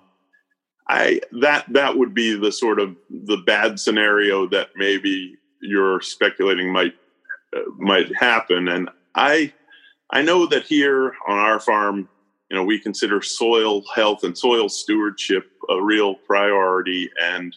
I 0.93 1.21
that 1.41 1.65
that 1.73 1.97
would 1.97 2.13
be 2.13 2.38
the 2.38 2.51
sort 2.51 2.79
of 2.79 2.95
the 3.09 3.38
bad 3.38 3.79
scenario 3.79 4.47
that 4.50 4.69
maybe 4.75 5.35
you're 5.59 6.00
speculating 6.01 6.71
might 6.71 6.93
uh, 7.55 7.62
might 7.77 8.15
happen. 8.15 8.67
And 8.67 8.89
I 9.15 9.51
I 10.12 10.21
know 10.21 10.45
that 10.45 10.63
here 10.63 11.15
on 11.27 11.39
our 11.39 11.59
farm, 11.59 12.07
you 12.50 12.55
know, 12.55 12.63
we 12.63 12.79
consider 12.79 13.23
soil 13.23 13.81
health 13.95 14.23
and 14.23 14.38
soil 14.38 14.69
stewardship 14.69 15.50
a 15.67 15.81
real 15.81 16.13
priority, 16.13 17.09
and 17.19 17.55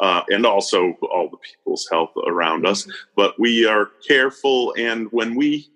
uh, 0.00 0.22
and 0.30 0.44
also 0.44 0.94
all 1.12 1.28
the 1.30 1.36
people's 1.36 1.86
health 1.92 2.10
around 2.26 2.66
us. 2.66 2.88
But 3.14 3.38
we 3.38 3.66
are 3.66 3.90
careful, 4.08 4.74
and 4.76 5.06
when 5.12 5.36
we 5.36 5.70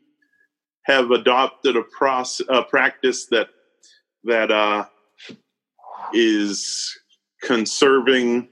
have 0.83 1.13
adopted 1.13 1.77
a 1.77 1.83
process, 1.83 2.45
a 2.49 2.65
practice 2.65 3.27
that 3.27 3.51
that 4.25 4.51
uh, 4.51 4.87
is 6.13 6.97
conserving 7.43 8.49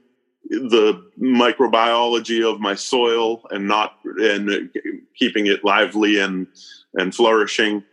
the 0.49 1.03
microbiology 1.21 2.49
of 2.49 2.59
my 2.59 2.73
soil 2.73 3.41
and 3.51 3.67
not 3.67 3.97
and 4.03 4.69
keeping 5.15 5.47
it 5.47 5.63
lively 5.65 6.19
and 6.19 6.47
and 6.95 7.13
flourishing 7.13 7.83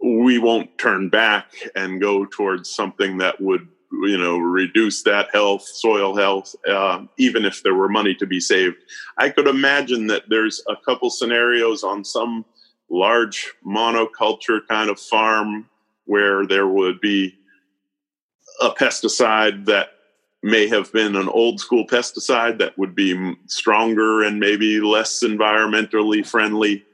we 0.00 0.38
won't 0.38 0.76
turn 0.78 1.08
back 1.08 1.52
and 1.74 2.00
go 2.00 2.24
towards 2.26 2.70
something 2.70 3.18
that 3.18 3.40
would 3.40 3.66
you 4.02 4.18
know 4.18 4.38
reduce 4.38 5.02
that 5.02 5.28
health 5.32 5.62
soil 5.62 6.16
health 6.16 6.54
uh, 6.68 7.04
even 7.16 7.44
if 7.44 7.62
there 7.62 7.74
were 7.74 7.88
money 7.88 8.14
to 8.14 8.26
be 8.26 8.40
saved. 8.40 8.76
I 9.16 9.30
could 9.30 9.48
imagine 9.48 10.06
that 10.08 10.24
there's 10.28 10.62
a 10.68 10.76
couple 10.76 11.10
scenarios 11.10 11.82
on 11.82 12.04
some 12.04 12.44
large 12.90 13.52
monoculture 13.66 14.60
kind 14.68 14.90
of 14.90 15.00
farm 15.00 15.68
where 16.04 16.46
there 16.46 16.68
would 16.68 17.00
be 17.00 17.37
a 18.60 18.70
pesticide 18.70 19.66
that 19.66 19.90
may 20.42 20.68
have 20.68 20.92
been 20.92 21.16
an 21.16 21.28
old 21.28 21.58
school 21.60 21.86
pesticide 21.86 22.58
that 22.58 22.78
would 22.78 22.94
be 22.94 23.34
stronger 23.46 24.22
and 24.22 24.38
maybe 24.38 24.80
less 24.80 25.22
environmentally 25.24 26.24
friendly 26.24 26.84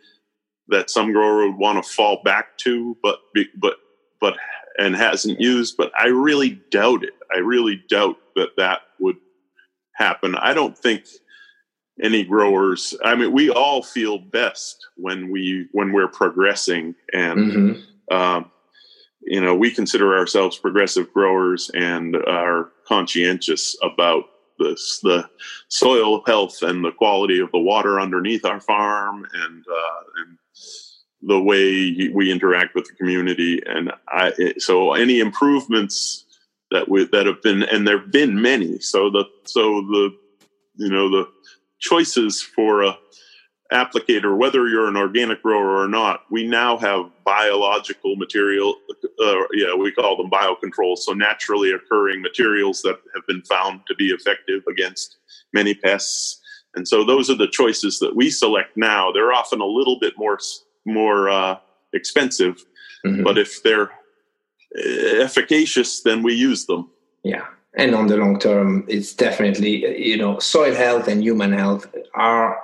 that 0.68 0.88
some 0.88 1.12
grower 1.12 1.46
would 1.46 1.58
want 1.58 1.82
to 1.82 1.90
fall 1.90 2.22
back 2.24 2.56
to 2.56 2.96
but 3.02 3.18
but 3.56 3.74
but 4.20 4.34
and 4.78 4.96
hasn't 4.96 5.38
used 5.40 5.76
but 5.76 5.92
i 5.98 6.06
really 6.06 6.60
doubt 6.70 7.04
it 7.04 7.12
i 7.34 7.38
really 7.38 7.82
doubt 7.88 8.16
that 8.34 8.48
that 8.56 8.80
would 8.98 9.16
happen 9.94 10.34
i 10.36 10.54
don't 10.54 10.78
think 10.78 11.04
any 12.02 12.24
growers 12.24 12.94
i 13.04 13.14
mean 13.14 13.30
we 13.30 13.50
all 13.50 13.82
feel 13.82 14.18
best 14.18 14.88
when 14.96 15.30
we 15.30 15.68
when 15.72 15.92
we're 15.92 16.08
progressing 16.08 16.94
and 17.12 17.52
mm-hmm. 17.52 18.16
um, 18.16 18.50
you 19.26 19.40
know, 19.40 19.54
we 19.54 19.70
consider 19.70 20.16
ourselves 20.16 20.58
progressive 20.58 21.12
growers 21.12 21.70
and 21.74 22.16
are 22.16 22.70
conscientious 22.86 23.76
about 23.82 24.24
this, 24.58 25.00
the 25.02 25.28
soil 25.68 26.22
health 26.26 26.62
and 26.62 26.84
the 26.84 26.92
quality 26.92 27.40
of 27.40 27.50
the 27.50 27.58
water 27.58 28.00
underneath 28.00 28.44
our 28.44 28.60
farm 28.60 29.26
and, 29.32 29.64
uh, 29.66 30.02
and 30.18 30.38
the 31.22 31.40
way 31.40 32.10
we 32.14 32.30
interact 32.30 32.74
with 32.74 32.84
the 32.84 32.94
community. 32.94 33.60
And 33.66 33.92
I, 34.08 34.32
so 34.58 34.92
any 34.92 35.20
improvements 35.20 36.24
that 36.70 36.88
we, 36.88 37.06
that 37.06 37.26
have 37.26 37.42
been, 37.42 37.62
and 37.62 37.86
there've 37.86 38.10
been 38.10 38.40
many. 38.40 38.78
So 38.78 39.10
the, 39.10 39.24
so 39.44 39.80
the, 39.80 40.10
you 40.76 40.90
know, 40.90 41.08
the 41.08 41.28
choices 41.80 42.42
for 42.42 42.82
a, 42.82 42.98
applicator, 43.74 44.36
whether 44.36 44.68
you're 44.68 44.88
an 44.88 44.96
organic 44.96 45.42
grower 45.42 45.76
or 45.76 45.88
not, 45.88 46.22
we 46.30 46.46
now 46.46 46.78
have 46.78 47.10
biological 47.24 48.16
material. 48.16 48.76
Uh, 49.22 49.34
yeah, 49.52 49.74
we 49.74 49.92
call 49.92 50.16
them 50.16 50.30
biocontrols. 50.30 50.98
So 50.98 51.12
naturally 51.12 51.72
occurring 51.72 52.22
materials 52.22 52.82
that 52.82 52.96
have 53.14 53.26
been 53.26 53.42
found 53.42 53.80
to 53.88 53.94
be 53.96 54.08
effective 54.08 54.62
against 54.68 55.16
many 55.52 55.74
pests. 55.74 56.40
And 56.76 56.86
so 56.86 57.04
those 57.04 57.28
are 57.30 57.36
the 57.36 57.48
choices 57.48 57.98
that 57.98 58.16
we 58.16 58.30
select 58.30 58.76
now. 58.76 59.12
They're 59.12 59.32
often 59.32 59.60
a 59.60 59.66
little 59.66 59.98
bit 60.00 60.14
more 60.16 60.38
more 60.86 61.30
uh, 61.30 61.58
expensive, 61.92 62.64
mm-hmm. 63.04 63.22
but 63.22 63.38
if 63.38 63.62
they're 63.62 63.90
uh, 64.76 65.22
efficacious, 65.22 66.02
then 66.02 66.22
we 66.22 66.34
use 66.34 66.66
them. 66.66 66.90
Yeah, 67.22 67.46
and 67.74 67.94
on 67.94 68.08
the 68.08 68.16
long 68.16 68.38
term, 68.38 68.84
it's 68.88 69.14
definitely 69.14 70.04
you 70.04 70.16
know 70.16 70.38
soil 70.40 70.74
health 70.74 71.08
and 71.08 71.22
human 71.22 71.52
health 71.52 71.86
are 72.14 72.58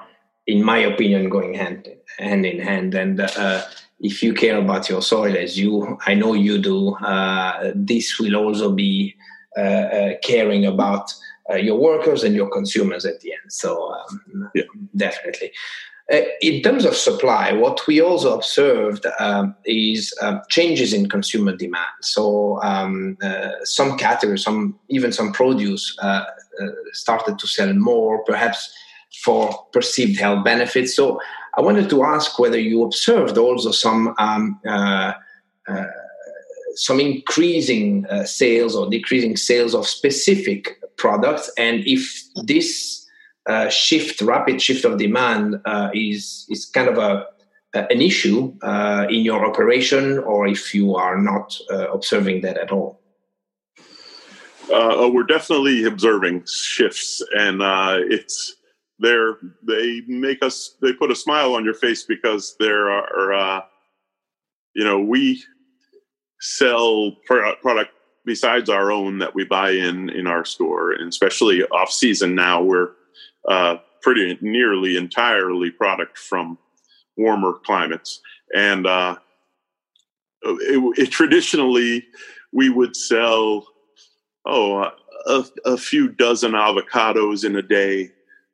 in 0.50 0.62
my 0.64 0.78
opinion, 0.78 1.28
going 1.28 1.54
hand 1.54 1.88
hand 2.18 2.44
in 2.44 2.58
hand. 2.60 2.94
And 2.94 3.20
uh, 3.20 3.62
if 4.00 4.22
you 4.22 4.34
care 4.34 4.58
about 4.58 4.88
your 4.88 5.02
soil, 5.02 5.36
as 5.36 5.58
you 5.58 5.98
I 6.06 6.14
know 6.14 6.34
you 6.34 6.58
do, 6.58 6.94
uh, 6.96 7.72
this 7.74 8.18
will 8.18 8.36
also 8.36 8.72
be 8.72 9.14
uh, 9.56 9.60
uh 9.60 10.12
caring 10.22 10.64
about 10.66 11.12
uh, 11.50 11.56
your 11.56 11.78
workers 11.78 12.24
and 12.24 12.34
your 12.34 12.50
consumers 12.50 13.04
at 13.04 13.20
the 13.20 13.32
end. 13.32 13.52
So 13.52 13.92
um, 13.92 14.50
yeah. 14.54 14.64
definitely. 14.96 15.52
Uh, 16.12 16.22
in 16.42 16.60
terms 16.60 16.84
of 16.84 16.96
supply, 16.96 17.52
what 17.52 17.86
we 17.86 18.00
also 18.00 18.34
observed 18.34 19.06
um, 19.20 19.54
is 19.64 20.12
uh, 20.20 20.40
changes 20.48 20.92
in 20.92 21.08
consumer 21.08 21.54
demand. 21.54 21.94
So 22.02 22.60
um, 22.62 23.16
uh, 23.22 23.50
some 23.62 23.96
categories, 23.96 24.42
some 24.42 24.76
even 24.88 25.12
some 25.12 25.30
produce, 25.32 25.96
uh, 26.02 26.24
uh, 26.60 26.66
started 26.92 27.38
to 27.38 27.46
sell 27.46 27.72
more, 27.74 28.24
perhaps 28.24 28.74
for 29.22 29.66
perceived 29.72 30.18
health 30.18 30.44
benefits. 30.44 30.94
So 30.94 31.20
I 31.56 31.60
wanted 31.60 31.90
to 31.90 32.04
ask 32.04 32.38
whether 32.38 32.58
you 32.58 32.84
observed 32.84 33.36
also 33.38 33.72
some 33.72 34.14
um, 34.18 34.60
uh, 34.66 35.12
some 36.74 37.00
increasing 37.00 38.06
sales 38.24 38.76
or 38.76 38.88
decreasing 38.88 39.36
sales 39.36 39.74
of 39.74 39.86
specific 39.86 40.80
products, 40.96 41.50
and 41.58 41.82
if 41.86 42.22
this 42.44 43.00
uh, 43.46 43.68
shift, 43.68 44.20
rapid 44.20 44.60
shift 44.60 44.84
of 44.84 44.98
demand 44.98 45.60
uh, 45.64 45.90
is 45.94 46.46
is 46.50 46.66
kind 46.66 46.88
of 46.88 46.98
a 46.98 47.26
an 47.72 48.00
issue 48.00 48.52
uh, 48.62 49.06
in 49.08 49.20
your 49.20 49.46
operation, 49.46 50.18
or 50.18 50.46
if 50.46 50.74
you 50.74 50.94
are 50.96 51.16
not 51.16 51.56
uh, 51.70 51.88
observing 51.90 52.42
that 52.42 52.58
at 52.58 52.70
all. 52.72 53.00
Uh, 54.68 54.94
oh, 55.00 55.10
we're 55.10 55.22
definitely 55.22 55.84
observing 55.84 56.44
shifts, 56.46 57.22
and 57.38 57.62
it's 58.10 58.56
they're 59.00 59.36
they 59.66 60.02
make 60.06 60.42
us 60.42 60.76
they 60.82 60.92
put 60.92 61.10
a 61.10 61.16
smile 61.16 61.54
on 61.54 61.64
your 61.64 61.74
face 61.74 62.04
because 62.04 62.56
there 62.60 62.90
are 62.90 63.64
you 64.74 64.84
know 64.84 65.00
we 65.00 65.42
sell 66.40 67.12
product 67.26 67.92
besides 68.24 68.70
our 68.70 68.92
own 68.92 69.18
that 69.18 69.34
we 69.34 69.44
buy 69.44 69.70
in 69.70 70.08
in 70.10 70.26
our 70.26 70.44
store 70.44 70.92
and 70.92 71.08
especially 71.08 71.64
off 71.64 71.90
season 71.90 72.34
now 72.34 72.62
we're 72.62 72.90
uh, 73.48 73.76
pretty 74.02 74.38
nearly 74.40 74.96
entirely 74.96 75.70
product 75.70 76.18
from 76.18 76.58
warmer 77.16 77.54
climates. 77.64 78.20
And 78.54 78.86
uh, 78.86 79.16
it, 80.42 80.98
it, 80.98 81.10
traditionally, 81.10 82.04
we 82.52 82.70
would 82.70 82.96
sell, 82.96 83.66
oh, 84.46 84.90
a, 85.26 85.44
a, 85.64 85.76
few 85.76 86.08
dozen 86.08 86.52
avocados 86.52 87.44
in 87.44 87.56
a 87.56 87.62
day. 87.62 88.10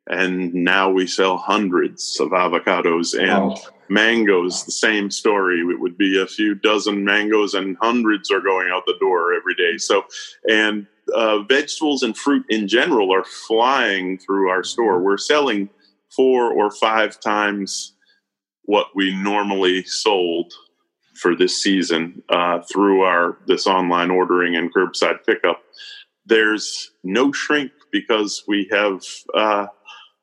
And 0.09 0.53
now 0.53 0.89
we 0.89 1.07
sell 1.07 1.37
hundreds 1.37 2.19
of 2.19 2.29
avocados 2.29 3.17
and 3.17 3.49
wow. 3.49 3.57
mangoes, 3.89 4.63
the 4.63 4.71
same 4.71 5.11
story. 5.11 5.59
It 5.59 5.79
would 5.79 5.97
be 5.97 6.21
a 6.21 6.27
few 6.27 6.55
dozen 6.55 7.03
mangoes 7.03 7.53
and 7.53 7.77
hundreds 7.81 8.31
are 8.31 8.39
going 8.39 8.69
out 8.71 8.85
the 8.85 8.95
door 8.99 9.33
every 9.33 9.55
day. 9.55 9.77
So, 9.77 10.05
and 10.49 10.87
uh, 11.13 11.39
vegetables 11.43 12.03
and 12.03 12.17
fruit 12.17 12.45
in 12.49 12.67
general 12.67 13.13
are 13.13 13.25
flying 13.25 14.17
through 14.17 14.49
our 14.49 14.63
store. 14.63 15.01
We're 15.01 15.17
selling 15.17 15.69
four 16.15 16.51
or 16.51 16.71
five 16.71 17.19
times 17.19 17.93
what 18.63 18.87
we 18.95 19.15
normally 19.15 19.83
sold 19.83 20.53
for 21.15 21.35
this 21.35 21.61
season 21.61 22.21
uh, 22.29 22.59
through 22.71 23.01
our 23.01 23.37
this 23.47 23.65
online 23.65 24.11
ordering 24.11 24.55
and 24.55 24.73
curbside 24.73 25.25
pickup. 25.25 25.63
There's 26.25 26.91
no 27.03 27.31
shrink 27.31 27.71
because 27.91 28.43
we 28.47 28.67
have 28.71 29.01
uh, 29.33 29.67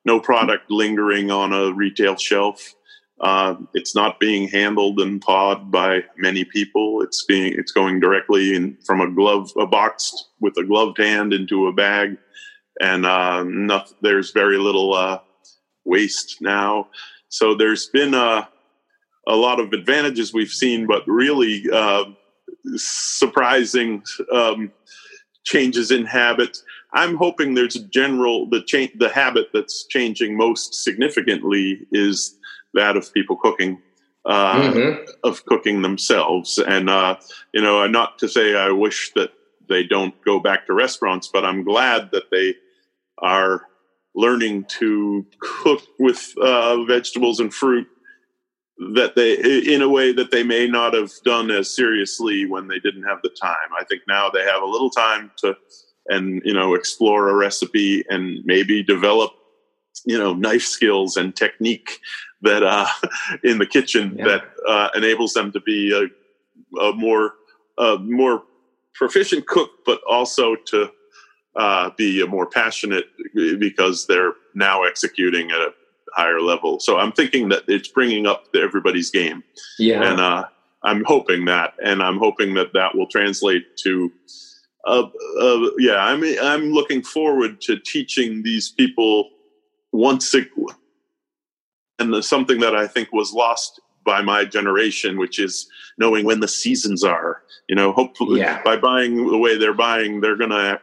no 0.05 0.21
product 0.21 0.71
lingering 0.71 1.31
on 1.31 1.53
a 1.53 1.73
retail 1.73 2.17
shelf. 2.17 2.75
Uh, 3.21 3.55
it's 3.75 3.95
not 3.95 4.19
being 4.19 4.49
handled 4.49 5.01
and 5.01 5.21
pawed 5.21 5.71
by 5.71 6.03
many 6.17 6.45
people. 6.45 7.01
It's 7.03 7.25
being 7.25 7.55
it's 7.57 7.73
going 7.73 8.01
directly 8.01 8.55
in 8.55 8.77
from 8.85 9.01
a 9.01 9.11
glove 9.11 9.53
a 9.57 9.67
box 9.67 10.13
with 10.41 10.57
a 10.59 10.65
gloved 10.65 10.99
hand 10.99 11.33
into 11.33 11.69
a 11.69 11.73
bag, 11.73 12.19
and 12.81 13.07
uh, 13.07 13.85
there's 14.03 14.33
very 14.33 14.59
little 14.59 14.95
uh, 14.95 15.21
waste 15.85 16.39
now. 16.41 16.89
So 17.29 17.55
there's 17.55 17.87
been 17.87 18.15
a 18.15 18.49
a 19.27 19.37
lot 19.37 19.61
of 19.61 19.73
advantages 19.73 20.35
we've 20.35 20.49
seen, 20.51 20.87
but 20.87 21.07
really 21.07 21.65
uh, 21.73 22.05
surprising 22.77 24.03
um, 24.33 24.73
changes 25.45 25.91
in 25.91 26.05
habits. 26.05 26.63
I'm 26.95 27.17
hoping 27.17 27.55
there's 27.55 27.77
a 27.77 27.85
general 27.85 28.49
the 28.49 28.63
change 28.63 28.93
the 28.97 29.09
habit 29.09 29.49
that's 29.53 29.87
changing 29.87 30.37
most 30.37 30.75
significantly 30.85 31.87
is 31.93 32.39
that 32.75 32.97
of 32.97 33.13
people 33.13 33.37
cooking. 33.37 33.81
Uh, 34.27 34.73
mm-hmm. 34.73 35.03
Of 35.23 35.45
cooking 35.45 35.83
themselves, 35.83 36.57
and 36.57 36.89
uh, 36.89 37.17
you 37.53 37.61
know, 37.61 37.87
not 37.87 38.19
to 38.21 38.27
say 38.27 38.57
I 38.57 38.71
wish 38.71 39.13
that 39.17 39.33
they 39.69 39.85
don't 39.85 40.15
go 40.25 40.41
back 40.41 40.67
to 40.67 40.73
restaurants, 40.73 41.29
but 41.31 41.45
I'm 41.45 41.63
glad 41.63 42.11
that 42.13 42.31
they 42.31 42.55
are 43.19 43.67
learning 44.15 44.65
to 44.79 45.27
cook 45.41 45.83
with 45.99 46.33
uh, 46.41 46.85
vegetables 46.85 47.41
and 47.41 47.53
fruit 47.53 47.87
that 48.95 49.15
they 49.15 49.35
in 49.73 49.83
a 49.83 49.89
way 49.89 50.13
that 50.13 50.31
they 50.31 50.43
may 50.43 50.67
not 50.67 50.95
have 50.95 51.13
done 51.25 51.51
as 51.51 51.75
seriously 51.75 52.45
when 52.45 52.67
they 52.67 52.79
didn't 52.81 53.05
have 53.05 53.19
the 53.23 53.29
time 53.41 53.69
i 53.79 53.85
think 53.85 54.03
now 54.09 54.29
they 54.29 54.43
have 54.43 54.63
a 54.63 54.67
little 54.67 54.91
time 54.91 55.31
to 55.37 55.57
and 56.09 56.43
you 56.45 56.53
know 56.53 56.75
explore 56.75 57.29
a 57.29 57.35
recipe 57.35 58.05
and 58.09 58.45
maybe 58.45 58.83
develop 58.83 59.33
you 60.05 60.19
know 60.19 60.35
knife 60.35 60.63
skills 60.63 61.17
and 61.17 61.37
technique 61.37 62.01
that 62.43 62.63
uh, 62.63 62.87
in 63.45 63.59
the 63.59 63.67
kitchen 63.67 64.17
yeah. 64.17 64.25
that 64.25 64.45
uh, 64.69 64.89
enables 64.95 65.33
them 65.33 65.53
to 65.53 65.61
be 65.61 65.93
a, 65.93 66.81
a 66.81 66.93
more 66.93 67.35
a 67.79 67.99
more 67.99 68.43
proficient 68.95 69.47
cook, 69.47 69.71
but 69.85 70.01
also 70.09 70.55
to 70.67 70.91
uh, 71.57 71.91
be 71.97 72.21
a 72.21 72.27
more 72.27 72.47
passionate 72.47 73.07
because 73.59 74.07
they're 74.07 74.33
now 74.55 74.85
executing 74.85 75.51
at 75.51 75.59
a 75.59 75.73
higher 76.15 76.41
level. 76.41 76.81
So 76.81 76.99
I'm 76.99 77.13
thinking 77.13 77.49
that 77.51 77.65
it's 77.69 77.89
bringing 77.89 78.27
up 78.27 78.45
everybody's 78.55 79.11
game. 79.11 79.43
Yeah, 79.79 80.03
and 80.11 80.21
uh, 80.21 80.45
I'm 80.83 81.05
hoping 81.05 81.47
that, 81.47 81.75
and 81.85 82.03
I'm 82.03 82.19
hoping 82.19 82.55
that 82.55 82.73
that 82.75 82.95
will 82.95 83.09
translate 83.09 83.77
to. 83.79 84.13
Uh, 84.87 85.09
uh, 85.41 85.71
yeah, 85.79 85.97
I'm 85.97 86.23
I'm 86.43 86.73
looking 86.73 87.03
forward 87.03 87.61
to 87.63 87.79
teaching 87.79 88.43
these 88.43 88.71
people 88.71 89.31
once 89.93 90.35
it, 90.35 90.49
and 91.99 92.25
something 92.25 92.61
that 92.61 92.75
I 92.75 92.87
think 92.87 93.13
was 93.13 93.33
lost 93.33 93.81
by 94.05 94.21
my 94.21 94.45
generation, 94.45 95.19
which 95.19 95.39
is 95.39 95.67
knowing 95.99 96.25
when 96.25 96.41
the 96.41 96.49
seasons 96.49 97.03
are. 97.03 97.43
You 97.69 97.75
know, 97.75 97.93
hopefully 97.93 98.41
yeah. 98.41 98.61
by 98.63 98.77
buying 98.77 99.31
the 99.31 99.39
way 99.39 99.57
they're 99.57 99.73
buying, 99.73 100.21
they're 100.21 100.37
gonna 100.37 100.79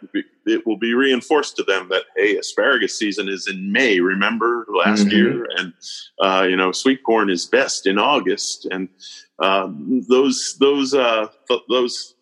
it 0.46 0.66
will 0.66 0.78
be 0.78 0.96
reinforced 0.96 1.56
to 1.58 1.64
them 1.64 1.90
that 1.90 2.04
hey, 2.16 2.38
asparagus 2.38 2.98
season 2.98 3.30
is 3.30 3.48
in 3.48 3.72
May. 3.72 4.00
Remember 4.00 4.66
last 4.76 5.06
mm-hmm. 5.06 5.16
year, 5.16 5.48
and 5.58 5.74
uh, 6.20 6.48
you 6.50 6.56
know, 6.56 6.72
sweet 6.72 7.04
corn 7.04 7.30
is 7.30 7.46
best 7.46 7.86
in 7.86 8.00
August, 8.00 8.66
and 8.72 8.90
um, 9.38 10.04
those 10.10 10.58
those 10.60 10.96
uh, 10.96 11.28
th- 11.48 11.62
those 11.70 12.16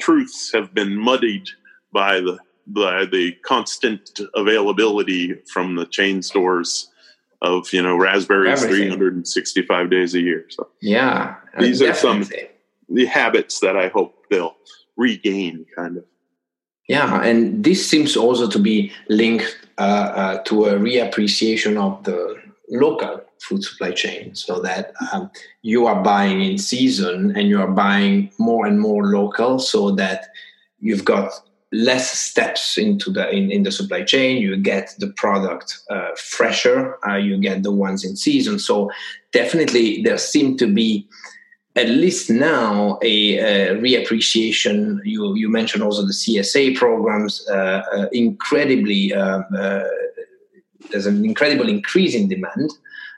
truths 0.00 0.52
have 0.52 0.74
been 0.74 0.96
muddied 0.96 1.46
by 1.92 2.20
the 2.20 2.38
by 2.66 3.04
the 3.04 3.32
constant 3.44 4.20
availability 4.34 5.34
from 5.52 5.74
the 5.74 5.86
chain 5.86 6.22
stores 6.22 6.88
of 7.42 7.72
you 7.72 7.82
know 7.82 7.96
raspberries 7.96 8.62
Everything. 8.62 8.88
365 8.88 9.90
days 9.90 10.14
a 10.14 10.20
year 10.20 10.44
so. 10.48 10.68
Yeah 10.80 11.36
these 11.58 11.82
are 11.82 11.94
some 11.94 12.26
the 12.88 13.06
habits 13.06 13.60
that 13.60 13.76
i 13.76 13.88
hope 13.88 14.26
they'll 14.30 14.56
regain 14.96 15.64
kind 15.76 15.96
of. 15.96 16.04
Yeah 16.88 17.22
and 17.22 17.64
this 17.64 17.88
seems 17.88 18.16
also 18.16 18.48
to 18.48 18.58
be 18.58 18.92
linked 19.08 19.56
uh, 19.78 19.80
uh, 19.80 20.42
to 20.44 20.66
a 20.66 20.74
reappreciation 20.74 21.78
of 21.78 22.04
the 22.04 22.36
local 22.70 23.20
food 23.40 23.62
supply 23.62 23.90
chain 23.90 24.34
so 24.34 24.60
that 24.60 24.92
um, 25.12 25.30
you 25.62 25.86
are 25.86 26.02
buying 26.02 26.42
in 26.42 26.58
season 26.58 27.36
and 27.36 27.48
you 27.48 27.60
are 27.60 27.70
buying 27.70 28.30
more 28.38 28.66
and 28.66 28.80
more 28.80 29.06
local 29.06 29.58
so 29.58 29.90
that 29.90 30.28
you've 30.78 31.04
got 31.04 31.32
less 31.72 32.10
steps 32.10 32.76
into 32.76 33.10
the 33.10 33.30
in, 33.30 33.50
in 33.50 33.62
the 33.62 33.70
supply 33.70 34.02
chain. 34.02 34.42
You 34.42 34.56
get 34.56 34.94
the 34.98 35.08
product 35.08 35.80
uh, 35.88 36.10
fresher 36.16 36.98
uh, 37.06 37.16
you 37.16 37.38
get 37.38 37.62
the 37.62 37.72
ones 37.72 38.04
in 38.04 38.16
season. 38.16 38.58
So 38.58 38.90
definitely 39.32 40.02
there 40.02 40.18
seem 40.18 40.56
to 40.58 40.72
be 40.72 41.08
at 41.76 41.88
least 41.88 42.28
now 42.28 42.98
a, 43.02 43.38
a 43.38 43.76
reappreciation. 43.76 44.98
You 45.04 45.34
you 45.36 45.48
mentioned 45.48 45.84
also 45.84 46.02
the 46.02 46.12
csa 46.12 46.74
programs 46.76 47.46
uh, 47.48 47.82
uh 47.94 48.06
incredibly 48.12 49.14
uh, 49.14 49.42
uh, 49.56 49.84
there's 50.90 51.06
an 51.06 51.24
incredible 51.24 51.68
increase 51.68 52.14
in 52.14 52.28
demand 52.28 52.70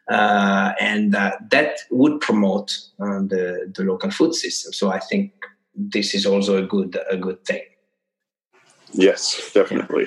and 0.09 1.13
that 1.13 1.79
would 1.91 2.21
promote 2.21 2.79
the 2.99 3.73
the 3.75 3.85
local 3.85 4.11
food 4.11 4.35
system 4.35 4.73
so 4.73 4.91
i 4.91 4.99
think 4.99 5.33
this 5.75 6.15
is 6.15 6.27
also 6.27 6.57
a 6.63 6.67
good 6.67 6.99
a 7.11 7.17
good 7.17 7.45
thing 7.45 7.63
Yes, 8.93 9.53
definitely. 9.53 10.07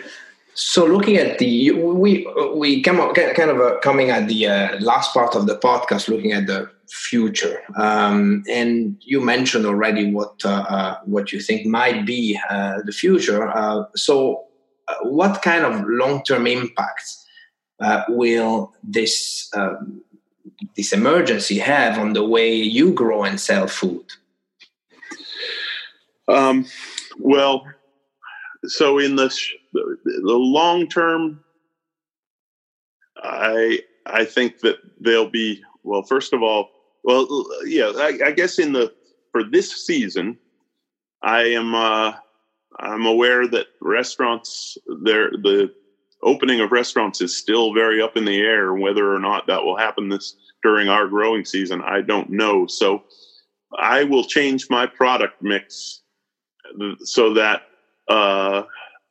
So 0.53 0.85
looking 0.85 1.17
at 1.17 1.37
the 1.37 1.71
we 1.71 2.25
we 2.53 2.81
come 2.81 3.01
up, 3.01 3.13
kind 3.13 3.49
of 3.49 3.59
uh, 3.59 3.79
coming 3.79 4.09
at 4.09 4.29
the 4.29 4.47
uh, 4.47 4.79
last 4.79 5.13
part 5.13 5.35
of 5.35 5.47
the 5.47 5.57
podcast, 5.57 6.07
looking 6.07 6.31
at 6.31 6.47
the 6.47 6.71
future, 6.87 7.61
um, 7.75 8.43
and 8.49 8.95
you 9.01 9.19
mentioned 9.19 9.65
already 9.65 10.11
what 10.11 10.45
uh, 10.45 10.65
uh 10.69 10.99
what 11.03 11.33
you 11.33 11.41
think 11.41 11.65
might 11.65 12.05
be 12.05 12.39
uh, 12.49 12.77
the 12.85 12.93
future. 12.93 13.49
Uh, 13.49 13.83
so, 13.97 14.45
what 15.01 15.41
kind 15.41 15.65
of 15.65 15.83
long 15.87 16.23
term 16.23 16.47
impacts 16.47 17.24
will 18.09 18.73
this 18.83 19.49
um, 19.55 20.01
this 20.75 20.93
emergency 20.93 21.59
have 21.59 21.97
on 21.97 22.13
the 22.13 22.25
way 22.25 22.53
you 22.53 22.93
grow 22.93 23.23
and 23.23 23.39
sell 23.39 23.67
food? 23.67 24.05
Um, 26.27 26.65
well, 27.19 27.65
so 28.65 28.99
in 28.99 29.15
the 29.15 29.33
the 29.73 29.83
long 30.15 30.87
term, 30.87 31.43
I 33.17 33.79
I 34.05 34.25
think 34.25 34.59
that 34.59 34.77
they'll 34.99 35.29
be 35.29 35.61
well. 35.83 36.03
First 36.03 36.33
of 36.33 36.41
all, 36.41 36.71
well, 37.03 37.27
yeah, 37.65 37.91
I, 37.95 38.19
I 38.25 38.31
guess 38.31 38.59
in 38.59 38.73
the 38.73 38.93
for 39.31 39.43
this 39.43 39.85
season, 39.85 40.37
I 41.21 41.43
am 41.43 41.75
uh, 41.75 42.13
I'm 42.79 43.05
aware 43.05 43.47
that 43.47 43.67
restaurants 43.81 44.77
there 45.03 45.29
the 45.31 45.73
opening 46.25 46.59
of 46.59 46.71
restaurants 46.71 47.21
is 47.21 47.37
still 47.37 47.73
very 47.73 48.01
up 48.01 48.17
in 48.17 48.25
the 48.25 48.39
air. 48.39 48.73
Whether 48.73 49.13
or 49.13 49.19
not 49.19 49.47
that 49.47 49.63
will 49.63 49.77
happen 49.77 50.09
this 50.09 50.35
during 50.63 50.89
our 50.89 51.07
growing 51.07 51.45
season, 51.45 51.81
I 51.81 52.01
don't 52.01 52.29
know. 52.29 52.67
So 52.67 53.03
I 53.77 54.03
will 54.03 54.23
change 54.23 54.67
my 54.69 54.85
product 54.85 55.41
mix 55.41 56.01
so 57.03 57.33
that 57.35 57.63
uh, 58.09 58.63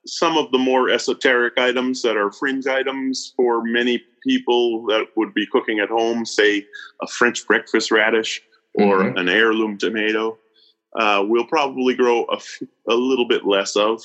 some 0.07 0.37
of 0.37 0.51
the 0.51 0.59
more 0.59 0.91
esoteric 0.91 1.59
items 1.59 2.03
that 2.03 2.17
are 2.17 2.33
fringe 2.33 2.67
items 2.67 3.33
for 3.37 3.63
many 3.65 4.03
people 4.27 4.85
that 4.87 5.07
would 5.17 5.33
be 5.35 5.47
cooking 5.47 5.79
at 5.79 5.89
home, 5.89 6.25
say 6.25 6.67
a 7.03 7.07
French 7.07 7.47
breakfast 7.47 7.91
radish 7.91 8.43
or 8.75 8.99
mm-hmm. 8.99 9.19
an 9.19 9.29
heirloom 9.29 9.79
tomato, 9.79 10.39
uh, 10.99 11.23
we'll 11.27 11.47
probably 11.47 11.95
grow 11.95 12.25
a, 12.25 12.37
f- 12.37 12.63
a 12.89 12.95
little 12.95 13.27
bit 13.27 13.45
less 13.45 13.77
of. 13.77 14.03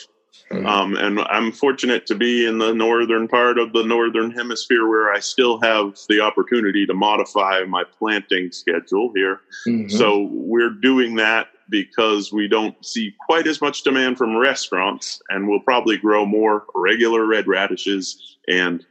Mm-hmm. 0.51 0.65
Um, 0.65 0.95
and 0.97 1.19
I'm 1.19 1.51
fortunate 1.51 2.05
to 2.07 2.15
be 2.15 2.45
in 2.45 2.57
the 2.57 2.73
northern 2.73 3.27
part 3.27 3.59
of 3.59 3.71
the 3.73 3.83
northern 3.83 4.31
hemisphere 4.31 4.87
where 4.87 5.13
I 5.13 5.19
still 5.19 5.59
have 5.61 5.97
the 6.07 6.21
opportunity 6.21 6.85
to 6.85 6.93
modify 6.93 7.63
my 7.67 7.83
planting 7.83 8.51
schedule 8.51 9.11
here. 9.15 9.41
Mm-hmm. 9.67 9.89
So 9.89 10.27
we're 10.31 10.71
doing 10.71 11.15
that 11.15 11.47
because 11.69 12.33
we 12.33 12.47
don't 12.47 12.83
see 12.83 13.13
quite 13.27 13.45
as 13.45 13.61
much 13.61 13.83
demand 13.83 14.17
from 14.17 14.35
restaurants, 14.35 15.21
and 15.29 15.47
we'll 15.47 15.59
probably 15.59 15.97
grow 15.97 16.25
more 16.25 16.65
regular 16.73 17.27
red 17.27 17.47
radishes 17.47 18.37
and 18.47 18.83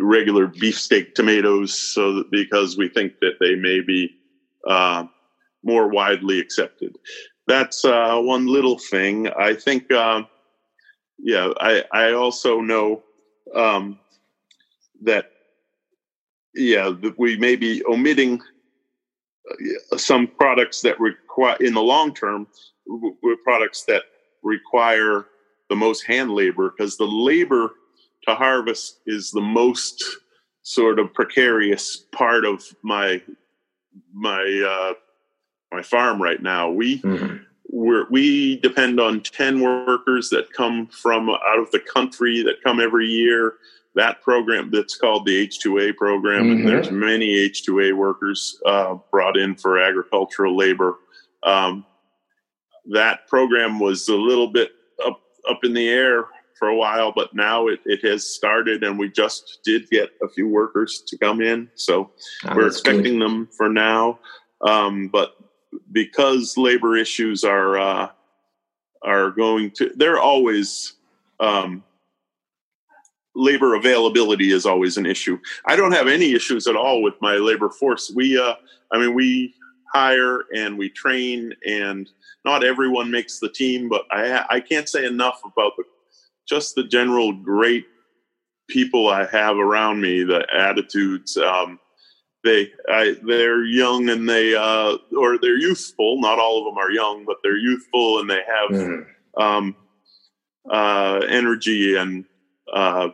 regular 0.00 0.46
beefsteak 0.46 1.14
tomatoes, 1.14 1.72
so 1.72 2.12
that, 2.14 2.30
because 2.30 2.76
we 2.76 2.88
think 2.88 3.20
that 3.20 3.34
they 3.40 3.54
may 3.54 3.80
be 3.80 4.14
uh, 4.68 5.04
more 5.62 5.88
widely 5.88 6.38
accepted. 6.38 6.94
That's 7.46 7.84
uh, 7.84 8.18
one 8.20 8.46
little 8.46 8.78
thing. 8.78 9.28
I 9.28 9.54
think, 9.54 9.90
uh, 9.90 10.22
yeah, 11.18 11.52
I, 11.60 11.84
I 11.92 12.12
also 12.12 12.60
know 12.60 13.02
um, 13.54 13.98
that, 15.02 15.30
yeah, 16.54 16.90
that 17.02 17.18
we 17.18 17.36
may 17.36 17.56
be 17.56 17.84
omitting 17.86 18.40
uh, 19.50 19.96
some 19.96 20.26
products 20.26 20.80
that 20.82 20.98
require, 21.00 21.56
in 21.60 21.74
the 21.74 21.82
long 21.82 22.14
term, 22.14 22.46
products 23.44 23.84
that 23.84 24.02
require 24.42 25.26
the 25.68 25.76
most 25.76 26.02
hand 26.02 26.30
labor 26.30 26.72
because 26.76 26.96
the 26.96 27.06
labor 27.06 27.70
to 28.26 28.34
harvest 28.34 29.00
is 29.06 29.30
the 29.30 29.40
most 29.40 30.02
sort 30.62 30.98
of 30.98 31.12
precarious 31.12 32.04
part 32.12 32.44
of 32.44 32.62
my 32.82 33.22
my 34.12 34.42
uh, 34.66 34.94
my 35.72 35.82
farm 35.82 36.20
right 36.20 36.42
now. 36.42 36.70
We 36.70 37.00
mm-hmm. 37.00 37.36
We 37.74 38.04
we 38.08 38.56
depend 38.60 39.00
on 39.00 39.20
ten 39.20 39.60
workers 39.60 40.30
that 40.30 40.52
come 40.52 40.86
from 40.86 41.28
out 41.28 41.58
of 41.58 41.70
the 41.72 41.80
country 41.80 42.42
that 42.42 42.62
come 42.62 42.80
every 42.80 43.06
year. 43.06 43.54
That 43.96 44.22
program 44.22 44.70
that's 44.70 44.96
called 44.96 45.26
the 45.26 45.46
H2A 45.46 45.96
program, 45.96 46.44
mm-hmm. 46.44 46.60
and 46.60 46.68
there's 46.68 46.90
many 46.90 47.48
H2A 47.48 47.96
workers 47.96 48.60
uh, 48.64 48.96
brought 49.10 49.36
in 49.36 49.56
for 49.56 49.78
agricultural 49.78 50.56
labor. 50.56 50.96
Um, 51.42 51.84
that 52.90 53.26
program 53.28 53.78
was 53.78 54.08
a 54.08 54.16
little 54.16 54.48
bit 54.48 54.72
up 55.04 55.20
up 55.48 55.64
in 55.64 55.74
the 55.74 55.88
air 55.88 56.26
for 56.58 56.68
a 56.68 56.76
while, 56.76 57.12
but 57.12 57.34
now 57.34 57.66
it, 57.66 57.80
it 57.84 58.04
has 58.04 58.26
started, 58.26 58.84
and 58.84 58.98
we 58.98 59.10
just 59.10 59.58
did 59.64 59.90
get 59.90 60.10
a 60.22 60.28
few 60.28 60.48
workers 60.48 61.02
to 61.08 61.18
come 61.18 61.40
in, 61.40 61.68
so 61.74 62.12
oh, 62.46 62.54
we're 62.54 62.68
expecting 62.68 63.18
good. 63.18 63.22
them 63.22 63.48
for 63.56 63.68
now. 63.68 64.20
Um, 64.60 65.08
but 65.08 65.34
because 65.92 66.56
labor 66.56 66.96
issues 66.96 67.44
are 67.44 67.78
uh, 67.78 68.08
are 69.02 69.30
going 69.30 69.70
to, 69.72 69.92
they're 69.96 70.20
always 70.20 70.94
um, 71.40 71.84
labor 73.34 73.74
availability 73.74 74.52
is 74.52 74.66
always 74.66 74.96
an 74.96 75.06
issue. 75.06 75.38
I 75.66 75.76
don't 75.76 75.92
have 75.92 76.08
any 76.08 76.32
issues 76.32 76.66
at 76.66 76.76
all 76.76 77.02
with 77.02 77.14
my 77.20 77.34
labor 77.34 77.70
force. 77.70 78.10
We, 78.14 78.38
uh, 78.38 78.54
I 78.92 78.98
mean, 78.98 79.14
we 79.14 79.54
hire 79.92 80.44
and 80.54 80.78
we 80.78 80.88
train, 80.90 81.52
and 81.66 82.10
not 82.44 82.64
everyone 82.64 83.10
makes 83.10 83.38
the 83.38 83.48
team, 83.48 83.88
but 83.88 84.02
I 84.10 84.44
I 84.50 84.60
can't 84.60 84.88
say 84.88 85.04
enough 85.06 85.40
about 85.44 85.72
the 85.76 85.84
just 86.46 86.74
the 86.74 86.84
general 86.84 87.32
great 87.32 87.86
people 88.68 89.08
I 89.08 89.26
have 89.26 89.56
around 89.56 90.00
me, 90.00 90.24
the 90.24 90.46
attitudes. 90.52 91.36
Um, 91.36 91.78
they 92.44 92.70
I, 92.88 93.16
they're 93.22 93.64
young 93.64 94.08
and 94.10 94.28
they 94.28 94.54
uh, 94.54 94.98
or 95.16 95.38
they're 95.38 95.58
youthful. 95.58 96.20
Not 96.20 96.38
all 96.38 96.58
of 96.58 96.64
them 96.66 96.78
are 96.78 96.90
young, 96.90 97.24
but 97.24 97.38
they're 97.42 97.56
youthful 97.56 98.20
and 98.20 98.30
they 98.30 98.42
have 98.46 98.70
mm. 98.70 99.06
um, 99.36 99.76
uh, 100.70 101.22
energy 101.28 101.96
and 101.96 102.24
uh, 102.72 103.08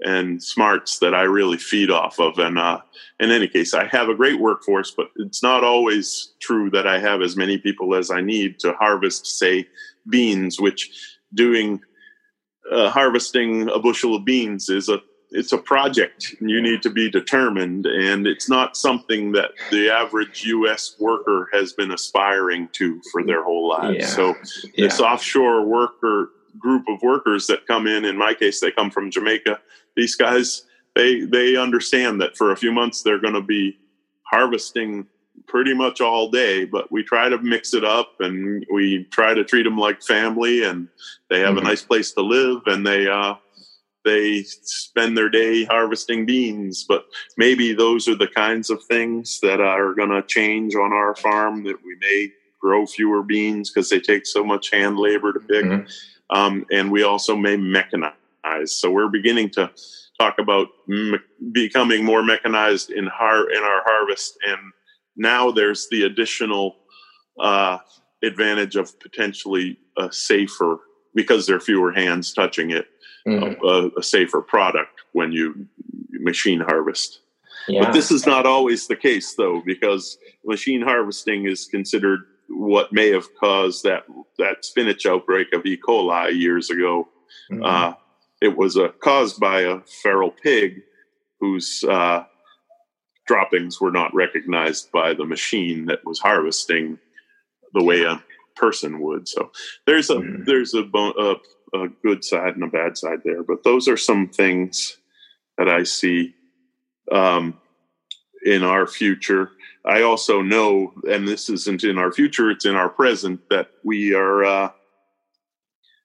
and 0.00 0.42
smarts 0.42 0.98
that 1.00 1.14
I 1.14 1.22
really 1.22 1.58
feed 1.58 1.90
off 1.90 2.18
of. 2.18 2.38
And 2.38 2.58
uh, 2.58 2.80
in 3.20 3.30
any 3.30 3.46
case, 3.46 3.74
I 3.74 3.86
have 3.86 4.08
a 4.08 4.14
great 4.14 4.40
workforce, 4.40 4.90
but 4.90 5.08
it's 5.16 5.42
not 5.42 5.62
always 5.62 6.32
true 6.40 6.70
that 6.70 6.86
I 6.86 6.98
have 6.98 7.20
as 7.20 7.36
many 7.36 7.58
people 7.58 7.94
as 7.94 8.10
I 8.10 8.22
need 8.22 8.58
to 8.60 8.72
harvest, 8.72 9.26
say, 9.26 9.68
beans. 10.08 10.58
Which 10.58 11.18
doing 11.34 11.80
uh, 12.72 12.90
harvesting 12.90 13.68
a 13.68 13.78
bushel 13.78 14.16
of 14.16 14.24
beans 14.24 14.68
is 14.68 14.88
a 14.88 15.00
it's 15.32 15.52
a 15.52 15.58
project 15.58 16.34
you 16.40 16.60
need 16.60 16.82
to 16.82 16.90
be 16.90 17.10
determined 17.10 17.86
and 17.86 18.26
it's 18.26 18.48
not 18.48 18.76
something 18.76 19.32
that 19.32 19.50
the 19.70 19.88
average 19.88 20.44
us 20.44 20.96
worker 20.98 21.48
has 21.52 21.72
been 21.72 21.92
aspiring 21.92 22.68
to 22.72 23.00
for 23.12 23.22
their 23.22 23.42
whole 23.42 23.68
lives 23.68 23.98
yeah. 23.98 24.06
so 24.06 24.34
yeah. 24.74 24.86
this 24.86 25.00
offshore 25.00 25.64
worker 25.64 26.30
group 26.58 26.84
of 26.88 27.00
workers 27.02 27.46
that 27.46 27.66
come 27.66 27.86
in 27.86 28.04
in 28.04 28.16
my 28.16 28.34
case 28.34 28.60
they 28.60 28.72
come 28.72 28.90
from 28.90 29.10
jamaica 29.10 29.58
these 29.96 30.16
guys 30.16 30.64
they 30.94 31.20
they 31.20 31.56
understand 31.56 32.20
that 32.20 32.36
for 32.36 32.50
a 32.50 32.56
few 32.56 32.72
months 32.72 33.02
they're 33.02 33.20
going 33.20 33.34
to 33.34 33.42
be 33.42 33.78
harvesting 34.22 35.06
pretty 35.46 35.74
much 35.74 36.00
all 36.00 36.28
day 36.28 36.64
but 36.64 36.90
we 36.90 37.02
try 37.02 37.28
to 37.28 37.38
mix 37.38 37.72
it 37.72 37.84
up 37.84 38.14
and 38.20 38.66
we 38.72 39.04
try 39.10 39.32
to 39.32 39.44
treat 39.44 39.62
them 39.62 39.78
like 39.78 40.02
family 40.02 40.64
and 40.64 40.88
they 41.28 41.40
have 41.40 41.54
mm-hmm. 41.54 41.66
a 41.66 41.70
nice 41.70 41.82
place 41.82 42.12
to 42.12 42.20
live 42.20 42.62
and 42.66 42.86
they 42.86 43.06
uh 43.08 43.34
they 44.04 44.42
spend 44.42 45.16
their 45.16 45.28
day 45.28 45.64
harvesting 45.64 46.26
beans. 46.26 46.84
But 46.88 47.04
maybe 47.36 47.72
those 47.72 48.08
are 48.08 48.14
the 48.14 48.28
kinds 48.28 48.70
of 48.70 48.82
things 48.84 49.40
that 49.40 49.60
are 49.60 49.94
going 49.94 50.10
to 50.10 50.22
change 50.22 50.74
on 50.74 50.92
our 50.92 51.14
farm 51.14 51.64
that 51.64 51.76
we 51.84 51.96
may 52.00 52.32
grow 52.60 52.86
fewer 52.86 53.22
beans 53.22 53.70
because 53.70 53.88
they 53.88 54.00
take 54.00 54.26
so 54.26 54.44
much 54.44 54.70
hand 54.70 54.98
labor 54.98 55.32
to 55.32 55.40
pick. 55.40 55.64
Mm-hmm. 55.64 56.36
Um, 56.36 56.64
and 56.70 56.90
we 56.90 57.02
also 57.02 57.34
may 57.36 57.56
mechanize. 57.56 58.68
So 58.68 58.90
we're 58.90 59.08
beginning 59.08 59.50
to 59.50 59.70
talk 60.18 60.38
about 60.38 60.68
me- 60.86 61.18
becoming 61.52 62.04
more 62.04 62.22
mechanized 62.22 62.90
in, 62.90 63.06
har- 63.06 63.50
in 63.50 63.62
our 63.62 63.82
harvest. 63.84 64.38
And 64.46 64.58
now 65.16 65.50
there's 65.50 65.88
the 65.90 66.04
additional 66.04 66.76
uh, 67.38 67.78
advantage 68.22 68.76
of 68.76 68.98
potentially 69.00 69.78
a 69.96 70.12
safer 70.12 70.78
because 71.14 71.46
there 71.46 71.56
are 71.56 71.60
fewer 71.60 71.92
hands 71.92 72.32
touching 72.32 72.70
it 72.70 72.86
mm-hmm. 73.26 73.64
a, 73.64 73.98
a, 73.98 74.02
safer 74.02 74.40
product 74.40 75.02
when 75.12 75.32
you 75.32 75.66
machine 76.10 76.60
harvest. 76.60 77.20
Yeah. 77.68 77.84
But 77.84 77.92
this 77.92 78.10
is 78.10 78.26
not 78.26 78.46
always 78.46 78.86
the 78.86 78.96
case, 78.96 79.34
though, 79.34 79.62
because 79.64 80.18
machine 80.44 80.82
harvesting 80.82 81.46
is 81.46 81.66
considered 81.66 82.20
what 82.48 82.92
may 82.92 83.10
have 83.10 83.26
caused 83.38 83.84
that 83.84 84.04
that 84.38 84.64
spinach 84.64 85.06
outbreak 85.06 85.52
of 85.52 85.64
E. 85.64 85.76
coli 85.76 86.36
years 86.36 86.70
ago. 86.70 87.08
Mm-hmm. 87.50 87.62
Uh, 87.64 87.94
it 88.40 88.56
was 88.56 88.76
uh, 88.76 88.88
caused 89.02 89.38
by 89.38 89.62
a 89.62 89.80
feral 90.02 90.30
pig 90.30 90.82
whose 91.40 91.84
uh, 91.84 92.24
droppings 93.26 93.80
were 93.80 93.92
not 93.92 94.14
recognized 94.14 94.90
by 94.90 95.14
the 95.14 95.24
machine 95.24 95.86
that 95.86 96.04
was 96.04 96.18
harvesting 96.18 96.98
the 97.74 97.84
way 97.84 98.02
a 98.02 98.22
person 98.56 99.00
would. 99.00 99.28
So 99.28 99.52
there's 99.86 100.10
a 100.10 100.16
mm-hmm. 100.16 100.44
there's 100.44 100.74
a, 100.74 100.82
a, 100.82 101.36
a 101.74 101.88
good 102.02 102.24
side 102.24 102.54
and 102.54 102.64
a 102.64 102.68
bad 102.68 102.96
side 102.96 103.20
there. 103.24 103.42
But 103.42 103.64
those 103.64 103.88
are 103.88 103.96
some 103.96 104.28
things 104.28 104.96
that 105.58 105.68
I 105.68 105.82
see 105.82 106.34
um, 107.10 107.58
in 108.44 108.62
our 108.62 108.86
future. 108.86 109.50
I 109.84 110.02
also 110.02 110.42
know, 110.42 110.92
and 111.10 111.26
this 111.26 111.48
isn't 111.48 111.84
in 111.84 111.98
our 111.98 112.12
future; 112.12 112.50
it's 112.50 112.66
in 112.66 112.74
our 112.74 112.88
present 112.88 113.40
that 113.50 113.70
we 113.84 114.14
are. 114.14 114.44
Uh, 114.44 114.70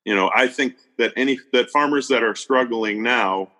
you 0.06 0.16
know, 0.16 0.32
I 0.36 0.48
think 0.48 0.76
that 0.98 1.14
any 1.18 1.40
that 1.52 1.72
farmers 1.72 2.08
that 2.10 2.24
are 2.24 2.36
struggling 2.36 3.04
now 3.04 3.52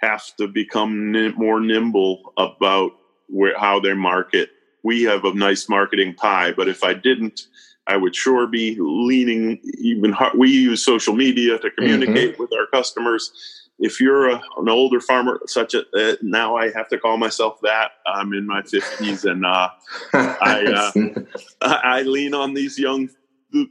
have 0.00 0.24
to 0.36 0.48
become 0.48 1.12
more 1.36 1.60
nimble 1.60 2.32
about 2.36 2.92
where 3.28 3.58
how 3.58 3.80
they 3.80 3.94
market. 3.94 4.50
We 4.82 5.02
have 5.02 5.24
a 5.24 5.34
nice 5.34 5.68
marketing 5.68 6.14
pie, 6.14 6.52
but 6.52 6.68
if 6.68 6.82
I 6.84 6.94
didn't, 6.94 7.42
I 7.88 7.96
would 7.96 8.14
sure 8.14 8.46
be 8.46 8.76
leaning 8.78 9.58
even 9.78 10.12
hard. 10.12 10.38
We 10.38 10.50
use 10.50 10.84
social 10.84 11.14
media 11.14 11.58
to 11.58 11.70
communicate 11.70 12.32
mm-hmm. 12.32 12.42
with 12.42 12.52
our 12.52 12.66
customers. 12.66 13.32
If 13.78 14.00
you're 14.00 14.28
a, 14.30 14.42
an 14.58 14.68
older 14.68 15.00
farmer, 15.00 15.40
such 15.46 15.74
a 15.74 15.84
uh, 15.94 16.16
now 16.20 16.56
I 16.56 16.70
have 16.72 16.88
to 16.88 16.98
call 16.98 17.16
myself 17.16 17.58
that. 17.62 17.92
I'm 18.06 18.32
in 18.34 18.46
my 18.46 18.60
50s, 18.60 19.24
and 19.24 19.46
uh, 19.46 19.70
I, 20.12 20.90
uh, 21.00 21.78
I 21.82 22.02
lean 22.02 22.34
on 22.34 22.54
these 22.54 22.78
young 22.78 23.08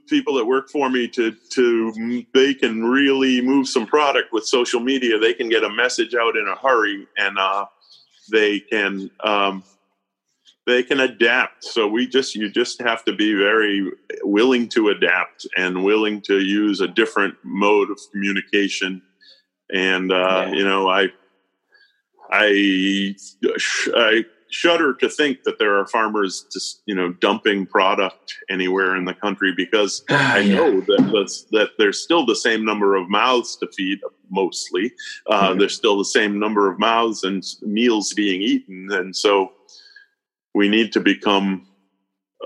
people 0.08 0.34
that 0.36 0.46
work 0.46 0.70
for 0.70 0.90
me 0.90 1.08
to 1.10 1.36
to 1.52 2.26
they 2.34 2.54
can 2.56 2.86
really 2.86 3.42
move 3.42 3.68
some 3.68 3.86
product 3.86 4.34
with 4.34 4.46
social 4.46 4.80
media. 4.80 5.20
They 5.20 5.34
can 5.34 5.50
get 5.50 5.64
a 5.64 5.70
message 5.70 6.16
out 6.16 6.36
in 6.36 6.48
a 6.48 6.56
hurry, 6.56 7.06
and 7.18 7.38
uh, 7.38 7.66
they 8.32 8.62
can 8.62 9.12
um, 9.24 9.64
they 10.68 10.84
can 10.84 11.00
adapt. 11.00 11.64
So 11.64 11.88
we 11.88 12.06
just 12.08 12.36
you 12.36 12.52
just 12.52 12.82
have 12.82 13.04
to 13.06 13.16
be 13.16 13.34
very 13.34 13.90
willing 14.22 14.68
to 14.70 14.90
adapt 14.90 15.48
and 15.56 15.84
willing 15.84 16.22
to 16.24 16.40
use 16.40 16.82
a 16.82 16.88
different 16.88 17.36
mode 17.44 17.90
of 17.90 18.00
communication. 18.12 19.02
And 19.74 20.12
uh, 20.12 20.48
yeah. 20.48 20.52
you 20.52 20.64
know, 20.64 20.90
I 20.90 21.08
I 22.30 23.16
I 23.96 24.26
shudder 24.50 24.94
to 24.94 25.10
think 25.10 25.44
that 25.44 25.60
there 25.60 25.78
are 25.78 25.88
farmers 25.88 26.46
just 26.52 26.82
you 26.86 26.96
know 26.96 27.14
dumping 27.14 27.66
product 27.66 28.36
anywhere 28.50 28.96
in 28.96 29.06
the 29.06 29.14
country 29.14 29.54
because 29.56 30.04
I 30.10 30.44
know 30.44 30.82
that 30.82 31.46
that 31.52 31.70
there's 31.78 32.02
still 32.02 32.26
the 32.26 32.36
same 32.36 32.64
number 32.64 32.96
of 32.96 33.10
mouths 33.10 33.58
to 33.58 33.68
feed 33.76 34.00
mostly 34.30 34.94
uh, 35.30 35.50
mm-hmm. 35.50 35.60
there's 35.60 35.76
still 35.76 35.98
the 35.98 36.06
same 36.06 36.40
number 36.40 36.72
of 36.72 36.80
mouths 36.80 37.26
and 37.26 37.44
meals 37.62 38.14
being 38.14 38.42
eaten 38.42 38.88
and 38.92 39.14
so 39.14 39.52
we 40.58 40.68
need 40.68 40.92
to 40.94 41.00
become 41.00 41.68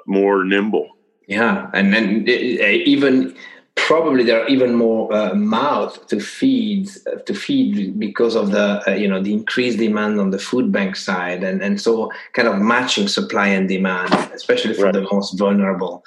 more 0.05 0.43
nimble. 0.43 0.89
Yeah, 1.27 1.69
and 1.73 1.93
then 1.93 2.27
even 2.27 3.33
probably 3.75 4.23
there 4.23 4.43
are 4.43 4.47
even 4.49 4.75
more 4.75 5.11
uh, 5.13 5.33
mouth 5.33 6.05
to 6.07 6.19
feed 6.19 6.89
to 7.25 7.33
feed 7.33 7.97
because 7.97 8.35
of 8.35 8.51
the 8.51 8.67
uh, 8.85 8.91
you 8.91 9.07
know 9.07 9.21
the 9.23 9.33
increased 9.33 9.77
demand 9.77 10.19
on 10.19 10.31
the 10.31 10.39
food 10.39 10.71
bank 10.71 10.95
side 10.95 11.41
and 11.41 11.61
and 11.61 11.79
so 11.79 12.11
kind 12.33 12.49
of 12.49 12.59
matching 12.59 13.07
supply 13.07 13.47
and 13.47 13.69
demand 13.69 14.13
especially 14.33 14.73
for 14.73 14.85
right. 14.85 14.93
the 14.93 15.07
most 15.13 15.37
vulnerable 15.39 16.03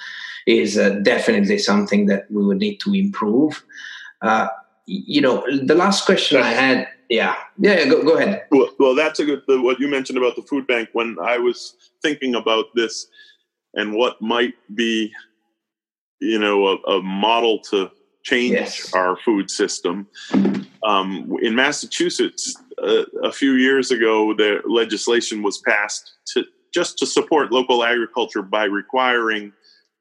is 0.46 0.76
uh, 0.76 0.90
definitely 1.02 1.58
something 1.58 2.04
that 2.04 2.30
we 2.30 2.44
would 2.44 2.58
need 2.58 2.78
to 2.78 2.92
improve 2.92 3.64
uh, 4.20 4.48
you 4.86 5.22
know 5.22 5.42
the 5.64 5.74
last 5.74 6.04
question 6.04 6.40
i 6.40 6.50
had 6.50 6.86
yeah. 7.08 7.36
Yeah 7.58 7.86
go, 7.86 8.02
go 8.02 8.16
ahead. 8.16 8.44
Well, 8.50 8.70
well 8.78 8.94
that's 8.94 9.20
a 9.20 9.24
good 9.24 9.42
the, 9.46 9.60
what 9.60 9.78
you 9.80 9.88
mentioned 9.88 10.18
about 10.18 10.36
the 10.36 10.42
food 10.42 10.66
bank. 10.66 10.88
When 10.92 11.16
i 11.22 11.38
was 11.38 11.74
thinking 12.02 12.34
about 12.34 12.66
this 12.74 13.06
and 13.74 13.94
what 13.94 14.20
might 14.20 14.54
be 14.74 15.12
you 16.20 16.38
know 16.38 16.66
a, 16.66 16.76
a 16.96 17.02
model 17.02 17.58
to 17.58 17.90
change 18.22 18.52
yes. 18.52 18.94
our 18.94 19.16
food 19.16 19.50
system 19.50 20.06
um, 20.86 21.36
in 21.42 21.54
massachusetts 21.54 22.56
uh, 22.82 23.04
a 23.22 23.32
few 23.32 23.52
years 23.52 23.90
ago 23.90 24.32
the 24.34 24.60
legislation 24.66 25.42
was 25.42 25.58
passed 25.58 26.14
to 26.26 26.44
just 26.72 26.98
to 26.98 27.06
support 27.06 27.52
local 27.52 27.84
agriculture 27.84 28.42
by 28.42 28.64
requiring 28.64 29.52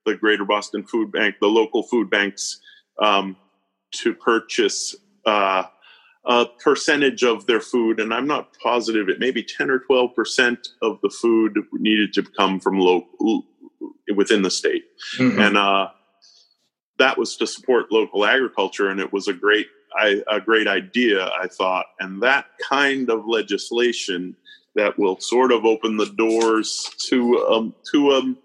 the 0.05 0.15
greater 0.15 0.45
boston 0.45 0.83
food 0.83 1.11
bank 1.11 1.35
the 1.41 1.47
local 1.47 1.83
food 1.83 2.09
banks 2.09 2.61
um, 3.01 3.35
to 3.91 4.13
purchase 4.13 4.95
uh, 5.25 5.63
a 6.25 6.45
percentage 6.63 7.23
of 7.23 7.45
their 7.45 7.59
food, 7.59 7.99
and 7.99 8.13
I'm 8.13 8.27
not 8.27 8.57
positive, 8.61 9.09
it 9.09 9.19
may 9.19 9.31
be 9.31 9.43
10 9.43 9.69
or 9.69 9.79
12% 9.79 10.57
of 10.81 10.99
the 11.01 11.09
food 11.09 11.57
needed 11.73 12.13
to 12.13 12.23
come 12.23 12.59
from 12.59 12.79
local 12.79 13.45
within 14.15 14.41
the 14.41 14.51
state. 14.51 14.85
Mm-hmm. 15.17 15.39
And 15.39 15.57
uh, 15.57 15.89
that 16.99 17.17
was 17.17 17.35
to 17.37 17.47
support 17.47 17.91
local 17.91 18.25
agriculture, 18.25 18.89
and 18.89 18.99
it 18.99 19.11
was 19.11 19.27
a 19.27 19.33
great, 19.33 19.67
I, 19.97 20.21
a 20.29 20.39
great 20.39 20.67
idea, 20.67 21.25
I 21.25 21.47
thought. 21.47 21.87
And 21.99 22.21
that 22.23 22.45
kind 22.69 23.09
of 23.09 23.27
legislation 23.27 24.35
that 24.75 24.97
will 24.97 25.19
sort 25.19 25.51
of 25.51 25.65
open 25.65 25.97
the 25.97 26.11
doors 26.17 26.89
to 27.09 27.45
um, 27.47 27.75
to 27.91 28.11
um, 28.11 28.37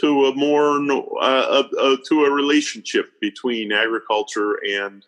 to 0.00 0.26
a 0.26 0.34
more 0.34 0.80
uh, 1.20 1.62
uh, 1.78 1.96
to 2.08 2.24
a 2.24 2.30
relationship 2.30 3.12
between 3.20 3.72
agriculture 3.72 4.54
and 4.64 5.04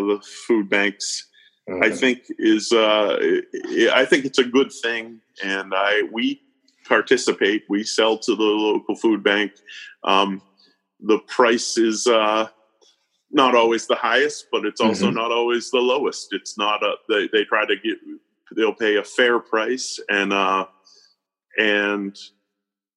the 0.00 0.22
food 0.46 0.68
banks. 0.68 1.26
Mm-hmm. 1.68 1.82
I 1.82 1.90
think 1.90 2.20
is 2.38 2.72
uh, 2.72 3.18
I 3.92 4.04
think 4.04 4.24
it's 4.24 4.38
a 4.38 4.44
good 4.44 4.70
thing, 4.82 5.20
and 5.44 5.72
I 5.74 6.02
we 6.12 6.40
participate. 6.86 7.64
We 7.68 7.82
sell 7.82 8.18
to 8.18 8.36
the 8.36 8.42
local 8.42 8.94
food 8.94 9.24
bank. 9.24 9.52
Um, 10.04 10.42
the 11.00 11.18
price 11.18 11.76
is 11.76 12.06
uh, 12.06 12.48
not 13.32 13.56
always 13.56 13.88
the 13.88 13.96
highest, 13.96 14.46
but 14.52 14.64
it's 14.64 14.80
also 14.80 15.06
mm-hmm. 15.06 15.16
not 15.16 15.32
always 15.32 15.70
the 15.70 15.78
lowest. 15.78 16.28
It's 16.30 16.56
not 16.56 16.84
a 16.84 16.94
they, 17.08 17.28
they 17.32 17.44
try 17.44 17.66
to 17.66 17.74
get 17.76 17.96
they'll 18.56 18.72
pay 18.72 18.96
a 18.96 19.04
fair 19.04 19.40
price, 19.40 19.98
and 20.08 20.32
uh, 20.32 20.66
and 21.58 22.16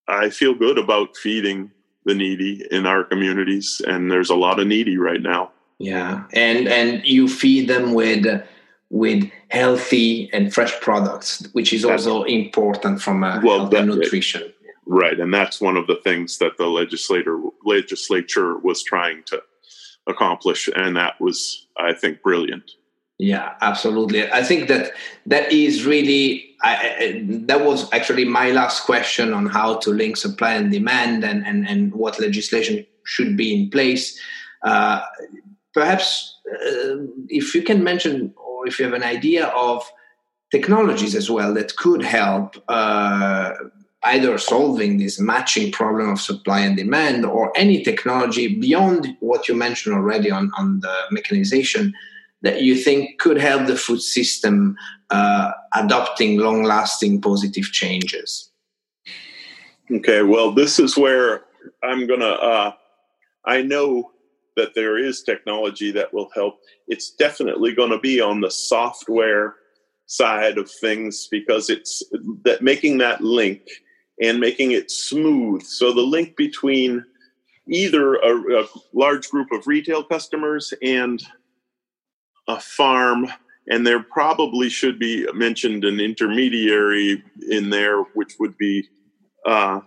I 0.08 0.30
feel 0.30 0.54
good 0.54 0.78
about 0.78 1.18
feeding 1.18 1.72
the 2.06 2.14
needy 2.14 2.68
in 2.70 2.86
our 2.86 3.04
communities, 3.04 3.82
and 3.88 4.12
there's 4.12 4.30
a 4.30 4.36
lot 4.36 4.60
of 4.60 4.68
needy 4.68 4.98
right 4.98 5.22
now 5.22 5.54
yeah. 5.80 6.26
And 6.34 6.68
and 6.68 7.06
you 7.06 7.28
feed 7.28 7.68
them 7.68 7.94
with 7.94 8.26
with 8.92 9.30
healthy 9.50 10.30
and 10.34 10.54
fresh 10.54 10.80
products 10.82 11.48
which 11.54 11.72
is 11.74 11.86
also 11.86 12.24
important 12.24 13.02
from 13.02 13.24
a 13.24 13.42
well, 13.44 13.68
that, 13.68 13.86
nutrition. 13.86 14.54
Right. 14.86 15.20
And 15.20 15.34
that's 15.34 15.62
one 15.62 15.78
of 15.78 15.88
the 15.88 16.00
things 16.04 16.38
that 16.40 16.58
the 16.58 16.66
legislator 16.68 17.40
legislature 17.66 18.58
was 18.58 18.84
trying 18.84 19.24
to 19.28 19.42
accomplish 20.08 20.68
and 20.76 20.98
that 20.98 21.20
was 21.22 21.68
i 21.78 21.94
think 21.94 22.22
brilliant. 22.22 22.72
Yeah 23.18 23.54
absolutely. 23.62 24.30
I 24.32 24.44
think 24.44 24.68
that 24.68 24.92
that 25.28 25.52
is 25.52 25.86
really 25.86 26.56
I, 26.62 26.76
I, 26.76 27.24
that 27.46 27.64
was 27.64 27.92
actually 27.94 28.26
my 28.26 28.52
last 28.52 28.86
question 28.86 29.34
on 29.34 29.46
how 29.46 29.76
to 29.78 29.92
link 29.92 30.18
supply 30.18 30.56
and 30.56 30.72
demand 30.72 31.24
and 31.24 31.46
and, 31.46 31.68
and 31.68 31.94
what 31.94 32.20
legislation 32.20 32.86
should 33.06 33.38
be 33.38 33.54
in 33.54 33.70
place. 33.70 34.20
Uh, 34.64 35.02
perhaps 35.74 36.36
uh, 36.52 36.98
if 37.28 37.54
you 37.54 37.62
can 37.62 37.84
mention 37.84 38.34
or 38.38 38.68
if 38.68 38.80
you 38.80 38.86
have 38.86 38.94
an 38.94 39.04
idea 39.04 39.48
of 39.48 39.90
technologies 40.52 41.16
as 41.16 41.30
well 41.30 41.54
that 41.54 41.76
could 41.76 42.02
help 42.02 42.56
uh, 42.68 43.54
either 44.04 44.38
solving 44.38 44.98
this 44.98 45.20
matching 45.20 45.72
problem 45.72 46.10
of 46.10 46.22
supply 46.22 46.62
and 46.62 46.78
demand 46.78 47.26
or 47.26 47.52
any 47.56 47.84
technology 47.84 48.60
beyond 48.60 49.08
what 49.20 49.48
you 49.48 49.56
mentioned 49.56 49.96
already 49.96 50.32
on, 50.32 50.52
on 50.58 50.80
the 50.80 50.96
mechanization 51.12 51.94
that 52.42 52.62
you 52.62 52.76
think 52.76 53.20
could 53.20 53.38
help 53.38 53.68
the 53.68 53.76
food 53.76 54.02
system 54.02 54.78
uh, 55.10 55.52
adopting 55.74 56.38
long 56.38 56.64
lasting 56.64 57.20
positive 57.22 57.66
changes? 57.66 58.50
Okay 59.92 60.22
well 60.22 60.52
this 60.52 60.80
is 60.80 60.96
where 60.96 61.44
i'm 61.84 62.08
gonna 62.08 62.26
uh, 62.26 62.72
i 63.46 63.62
know 63.62 64.12
that 64.60 64.76
there 64.76 64.98
is 64.98 65.24
technology 65.24 65.92
that 65.92 66.14
will 66.14 66.30
help. 66.36 66.60
It's 66.88 67.12
definitely 67.12 67.74
going 67.74 67.92
to 67.92 68.00
be 68.00 68.20
on 68.20 68.42
the 68.42 68.52
software 68.52 69.56
side 70.06 70.58
of 70.58 70.70
things 70.70 71.28
because 71.32 71.70
it's 71.70 72.04
that 72.44 72.62
making 72.62 72.98
that 72.98 73.22
link 73.22 73.62
and 74.22 74.40
making 74.40 74.72
it 74.72 74.92
smooth. 74.92 75.64
So 75.64 75.94
the 75.94 76.02
link 76.02 76.36
between 76.36 77.06
either 77.68 78.16
a, 78.16 78.64
a 78.64 78.68
large 78.94 79.30
group 79.30 79.52
of 79.52 79.66
retail 79.66 80.04
customers 80.04 80.74
and 80.82 81.24
a 82.48 82.60
farm 82.60 83.32
and 83.70 83.86
there 83.86 84.02
probably 84.02 84.68
should 84.68 84.98
be 85.00 85.28
mentioned 85.34 85.86
an 85.86 86.00
intermediary 86.00 87.24
in 87.50 87.70
there, 87.70 88.02
which 88.16 88.34
would 88.40 88.58
be 88.58 88.90
uh, 89.46 89.80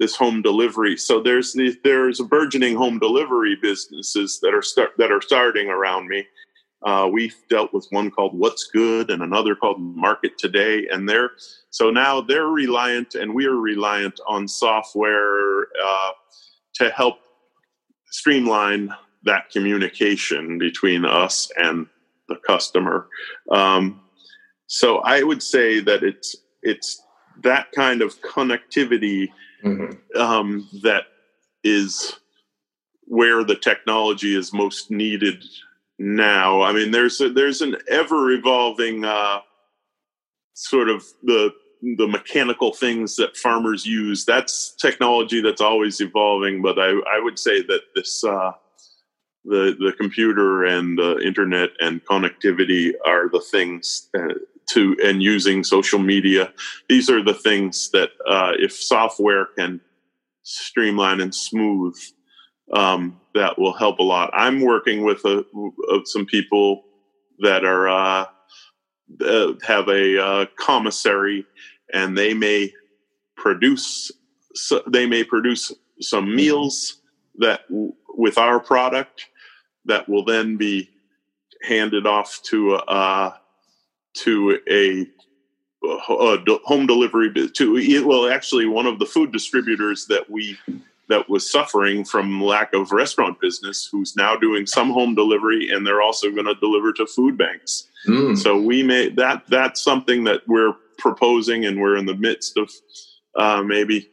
this 0.00 0.16
home 0.16 0.42
delivery. 0.42 0.96
So 0.96 1.20
there's 1.20 1.52
the, 1.52 1.76
there's 1.84 2.18
a 2.18 2.24
burgeoning 2.24 2.74
home 2.74 2.98
delivery 2.98 3.56
businesses 3.60 4.40
that 4.42 4.54
are 4.54 4.62
start 4.62 4.92
that 4.96 5.12
are 5.12 5.20
starting 5.20 5.68
around 5.68 6.08
me. 6.08 6.26
Uh, 6.82 7.06
we've 7.12 7.36
dealt 7.50 7.74
with 7.74 7.86
one 7.90 8.10
called 8.10 8.36
What's 8.36 8.64
Good 8.72 9.10
and 9.10 9.22
another 9.22 9.54
called 9.54 9.78
Market 9.78 10.38
Today, 10.38 10.88
and 10.90 11.06
they're 11.06 11.32
so 11.68 11.90
now 11.90 12.22
they're 12.22 12.48
reliant 12.48 13.14
and 13.14 13.34
we 13.34 13.46
are 13.46 13.56
reliant 13.56 14.18
on 14.26 14.48
software 14.48 15.64
uh, 15.84 16.12
to 16.76 16.90
help 16.90 17.16
streamline 18.06 18.92
that 19.24 19.50
communication 19.50 20.56
between 20.56 21.04
us 21.04 21.50
and 21.58 21.86
the 22.28 22.36
customer. 22.46 23.06
Um, 23.50 24.00
so 24.66 25.00
I 25.00 25.22
would 25.22 25.42
say 25.42 25.80
that 25.80 26.02
it's 26.02 26.36
it's 26.62 27.02
that 27.42 27.70
kind 27.72 28.00
of 28.00 28.18
connectivity 28.22 29.28
mm-hmm. 29.64 30.20
um, 30.20 30.68
that 30.82 31.04
is 31.64 32.16
where 33.04 33.44
the 33.44 33.56
technology 33.56 34.36
is 34.36 34.52
most 34.52 34.90
needed 34.90 35.44
now. 35.98 36.62
I 36.62 36.72
mean, 36.72 36.90
there's 36.90 37.20
a, 37.20 37.28
there's 37.28 37.60
an 37.60 37.76
ever 37.88 38.30
evolving 38.30 39.04
uh, 39.04 39.40
sort 40.54 40.88
of 40.88 41.04
the 41.22 41.52
the 41.96 42.06
mechanical 42.06 42.72
things 42.72 43.16
that 43.16 43.36
farmers 43.36 43.86
use. 43.86 44.24
That's 44.24 44.74
technology 44.76 45.40
that's 45.40 45.62
always 45.62 46.00
evolving. 46.00 46.60
But 46.62 46.78
I, 46.78 46.90
I 46.90 47.20
would 47.20 47.38
say 47.38 47.62
that 47.62 47.80
this 47.94 48.22
uh, 48.22 48.52
the 49.44 49.76
the 49.78 49.92
computer 49.98 50.64
and 50.64 50.98
the 50.98 51.18
internet 51.18 51.70
and 51.80 52.04
connectivity 52.04 52.92
are 53.04 53.28
the 53.28 53.40
things 53.40 54.08
uh, 54.18 54.34
to 54.72 54.96
and 55.02 55.22
using 55.22 55.64
social 55.64 55.98
media. 55.98 56.52
These 56.88 57.10
are 57.10 57.22
the 57.22 57.34
things 57.34 57.90
that 57.90 58.10
uh, 58.28 58.52
if 58.58 58.72
software 58.72 59.46
can 59.56 59.80
streamline 60.42 61.20
and 61.20 61.34
smooth, 61.34 61.96
um, 62.72 63.20
that 63.34 63.58
will 63.58 63.72
help 63.72 63.98
a 63.98 64.02
lot. 64.02 64.30
I'm 64.32 64.60
working 64.60 65.04
with 65.04 65.24
a, 65.24 65.44
uh, 65.90 66.00
some 66.04 66.26
people 66.26 66.84
that 67.40 67.64
are 67.64 67.88
uh, 67.88 68.26
uh, 69.24 69.52
have 69.62 69.88
a 69.88 70.22
uh, 70.22 70.46
commissary, 70.58 71.46
and 71.92 72.16
they 72.16 72.34
may 72.34 72.72
produce 73.36 74.12
so 74.54 74.82
they 74.86 75.06
may 75.06 75.24
produce 75.24 75.72
some 76.00 76.34
meals 76.34 77.00
that 77.38 77.60
with 78.08 78.36
our 78.38 78.60
product 78.60 79.26
that 79.84 80.08
will 80.08 80.24
then 80.24 80.56
be 80.56 80.90
handed 81.62 82.06
off 82.06 82.40
to 82.42 82.74
a 82.74 83.39
to 84.12 84.58
a, 84.68 85.06
a 85.86 86.58
home 86.64 86.86
delivery 86.86 87.32
to 87.32 88.04
well 88.06 88.30
actually 88.30 88.66
one 88.66 88.86
of 88.86 88.98
the 88.98 89.06
food 89.06 89.32
distributors 89.32 90.06
that 90.06 90.28
we 90.28 90.58
that 91.08 91.28
was 91.28 91.50
suffering 91.50 92.04
from 92.04 92.40
lack 92.40 92.72
of 92.72 92.92
restaurant 92.92 93.40
business 93.40 93.88
who's 93.90 94.16
now 94.16 94.36
doing 94.36 94.64
some 94.64 94.90
home 94.90 95.14
delivery 95.14 95.70
and 95.70 95.86
they're 95.86 96.02
also 96.02 96.30
going 96.30 96.46
to 96.46 96.54
deliver 96.56 96.92
to 96.92 97.06
food 97.06 97.36
banks 97.36 97.88
mm. 98.06 98.36
so 98.36 98.60
we 98.60 98.82
may 98.82 99.08
that 99.08 99.42
that's 99.48 99.80
something 99.80 100.24
that 100.24 100.40
we're 100.46 100.74
proposing 100.98 101.64
and 101.64 101.80
we're 101.80 101.96
in 101.96 102.06
the 102.06 102.16
midst 102.16 102.56
of 102.56 102.70
uh, 103.36 103.62
maybe 103.62 104.10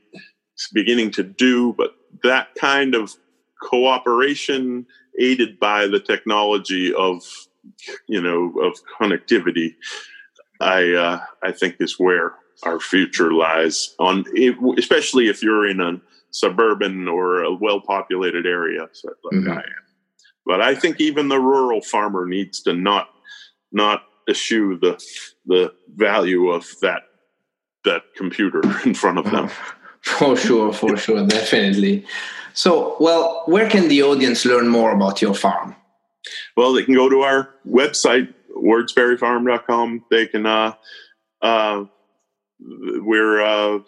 beginning 0.74 1.12
to 1.12 1.24
do 1.24 1.74
but 1.74 1.96
that 2.24 2.54
kind 2.56 2.96
of 2.96 3.16
cooperation 3.62 4.86
aided 5.20 5.60
by 5.60 5.88
the 5.88 6.00
technology 6.00 6.94
of 6.94 7.24
you 8.08 8.22
know 8.22 8.54
of 8.62 8.74
connectivity 9.00 9.76
i 10.62 10.94
uh, 10.94 11.20
i 11.44 11.52
think 11.52 11.76
is 11.80 12.00
where 12.00 12.36
our 12.64 12.80
future 12.80 13.32
lies 13.34 13.96
on 14.00 14.26
especially 14.78 15.28
if 15.28 15.44
you're 15.44 15.68
in 15.68 15.80
a 15.80 16.02
suburban 16.32 17.08
or 17.08 17.44
a 17.44 17.54
well 17.54 17.82
populated 17.82 18.46
area 18.46 18.82
like 18.82 19.34
mm-hmm. 19.34 19.52
I 19.52 19.56
am. 19.56 19.84
But 20.46 20.62
I 20.62 20.76
think 20.76 21.02
even 21.02 21.28
the 21.28 21.40
rural 21.40 21.82
farmer 21.82 22.26
needs 22.26 22.62
to 22.64 22.74
not 22.74 23.10
not 23.72 24.04
eschew 24.30 24.78
the 24.80 25.02
the 25.46 25.74
value 25.96 26.50
of 26.50 26.66
that 26.82 27.04
that 27.84 28.04
computer 28.16 28.62
in 28.86 28.94
front 28.94 29.18
of 29.18 29.26
them. 29.32 29.50
For 30.02 30.38
sure, 30.38 30.72
for 30.72 30.96
sure, 30.96 31.26
definitely. 31.28 32.06
So, 32.54 32.96
well, 33.00 33.44
where 33.46 33.70
can 33.70 33.88
the 33.88 34.04
audience 34.04 34.46
learn 34.46 34.68
more 34.68 34.92
about 34.92 35.22
your 35.22 35.34
farm? 35.34 35.76
Well, 36.58 36.74
they 36.74 36.84
can 36.84 36.96
go 36.96 37.08
to 37.08 37.22
our 37.22 37.54
website, 37.66 38.34
wardsberryfarm.com. 38.54 40.06
They 40.12 40.28
can, 40.28 40.46
uh, 40.46 40.74
uh, 41.42 41.86
we're, 42.60 43.42
uh, 43.42 43.80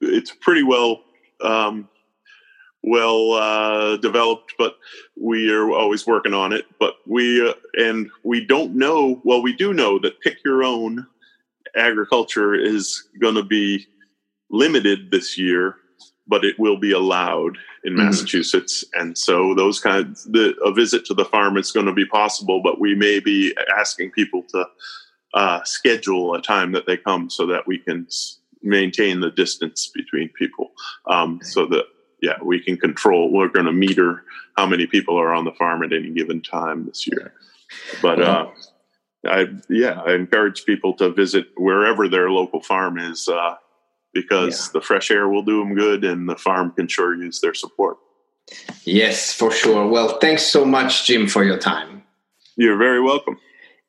it's 0.00 0.32
pretty 0.40 0.62
well 0.62 1.02
um, 1.42 1.88
well 2.82 3.32
uh, 3.32 3.96
developed, 3.96 4.54
but 4.58 4.76
we 5.20 5.50
are 5.50 5.70
always 5.70 6.06
working 6.06 6.34
on 6.34 6.52
it. 6.52 6.66
But 6.78 6.94
we 7.06 7.46
uh, 7.46 7.54
and 7.74 8.10
we 8.22 8.44
don't 8.44 8.74
know. 8.74 9.20
Well, 9.24 9.42
we 9.42 9.54
do 9.54 9.72
know 9.72 9.98
that 10.00 10.20
pick 10.20 10.38
your 10.44 10.62
own 10.62 11.06
agriculture 11.76 12.54
is 12.54 13.08
going 13.20 13.34
to 13.34 13.42
be 13.42 13.86
limited 14.50 15.10
this 15.10 15.38
year, 15.38 15.76
but 16.26 16.44
it 16.44 16.58
will 16.58 16.78
be 16.78 16.92
allowed 16.92 17.58
in 17.84 17.94
mm-hmm. 17.94 18.06
Massachusetts. 18.06 18.84
And 18.94 19.16
so 19.16 19.54
those 19.54 19.80
kinds, 19.80 20.24
the, 20.24 20.54
a 20.64 20.72
visit 20.72 21.04
to 21.06 21.14
the 21.14 21.24
farm 21.24 21.56
is 21.56 21.70
going 21.70 21.86
to 21.86 21.92
be 21.92 22.06
possible, 22.06 22.62
but 22.62 22.80
we 22.80 22.94
may 22.94 23.20
be 23.20 23.54
asking 23.76 24.12
people 24.12 24.42
to 24.50 24.66
uh, 25.34 25.62
schedule 25.64 26.34
a 26.34 26.40
time 26.40 26.72
that 26.72 26.86
they 26.86 26.96
come 26.96 27.28
so 27.28 27.46
that 27.46 27.66
we 27.66 27.78
can 27.78 28.06
maintain 28.62 29.20
the 29.20 29.30
distance 29.30 29.90
between 29.94 30.30
people. 30.30 30.72
Um, 31.06 31.40
so 31.42 31.66
that 31.66 31.84
yeah 32.24 32.38
we 32.42 32.58
can 32.58 32.76
control 32.76 33.30
we're 33.30 33.48
going 33.48 33.66
to 33.66 33.72
meter 33.72 34.24
how 34.56 34.66
many 34.66 34.86
people 34.86 35.18
are 35.20 35.34
on 35.34 35.44
the 35.44 35.52
farm 35.52 35.82
at 35.82 35.92
any 35.92 36.10
given 36.10 36.40
time 36.40 36.86
this 36.86 37.06
year. 37.06 37.34
But 38.00 38.22
uh, 38.22 38.46
i 39.26 39.46
yeah 39.68 40.02
i 40.02 40.12
encourage 40.14 40.64
people 40.64 40.92
to 40.94 41.10
visit 41.10 41.46
wherever 41.56 42.08
their 42.08 42.30
local 42.30 42.60
farm 42.60 42.98
is 42.98 43.28
uh, 43.28 43.56
because 44.14 44.68
yeah. 44.68 44.70
the 44.74 44.80
fresh 44.80 45.10
air 45.10 45.28
will 45.28 45.42
do 45.42 45.58
them 45.58 45.74
good 45.74 46.04
and 46.04 46.28
the 46.28 46.36
farm 46.36 46.70
can 46.70 46.88
sure 46.88 47.14
use 47.14 47.40
their 47.40 47.54
support 47.54 47.98
yes 48.84 49.34
for 49.34 49.50
sure 49.50 49.86
well 49.88 50.18
thanks 50.20 50.42
so 50.42 50.64
much 50.64 51.06
jim 51.06 51.26
for 51.26 51.44
your 51.44 51.58
time 51.58 52.02
you're 52.56 52.78
very 52.78 53.00
welcome 53.00 53.38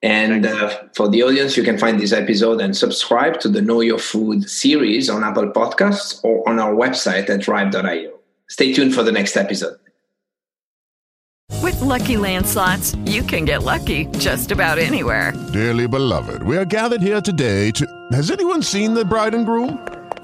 and 0.05 0.45
uh, 0.45 0.83
for 0.95 1.09
the 1.09 1.23
audience, 1.23 1.57
you 1.57 1.63
can 1.63 1.79
find 1.79 1.99
this 1.99 2.13
episode 2.13 2.61
and 2.61 2.77
subscribe 2.77 3.39
to 3.39 3.49
the 3.49 3.59
Know 3.59 3.81
Your 3.81 3.97
Food 3.97 4.47
series 4.47 5.09
on 5.09 5.23
Apple 5.23 5.47
Podcasts 5.47 6.23
or 6.23 6.47
on 6.47 6.59
our 6.59 6.73
website 6.75 7.27
at 7.27 7.47
ripe.io. 7.47 8.19
Stay 8.47 8.71
tuned 8.71 8.93
for 8.93 9.01
the 9.01 9.11
next 9.11 9.35
episode. 9.35 9.77
With 11.63 11.75
LuckyLand 11.75 12.45
Slots, 12.45 12.95
you 13.05 13.23
can 13.23 13.45
get 13.45 13.63
lucky 13.63 14.05
just 14.19 14.51
about 14.51 14.77
anywhere. 14.77 15.33
Dearly 15.53 15.87
beloved, 15.87 16.43
we 16.43 16.55
are 16.55 16.65
gathered 16.65 17.01
here 17.01 17.21
today 17.21 17.71
to. 17.71 18.07
Has 18.11 18.29
anyone 18.29 18.61
seen 18.61 18.93
the 18.93 19.05
bride 19.05 19.33
and 19.33 19.45
groom? 19.45 19.94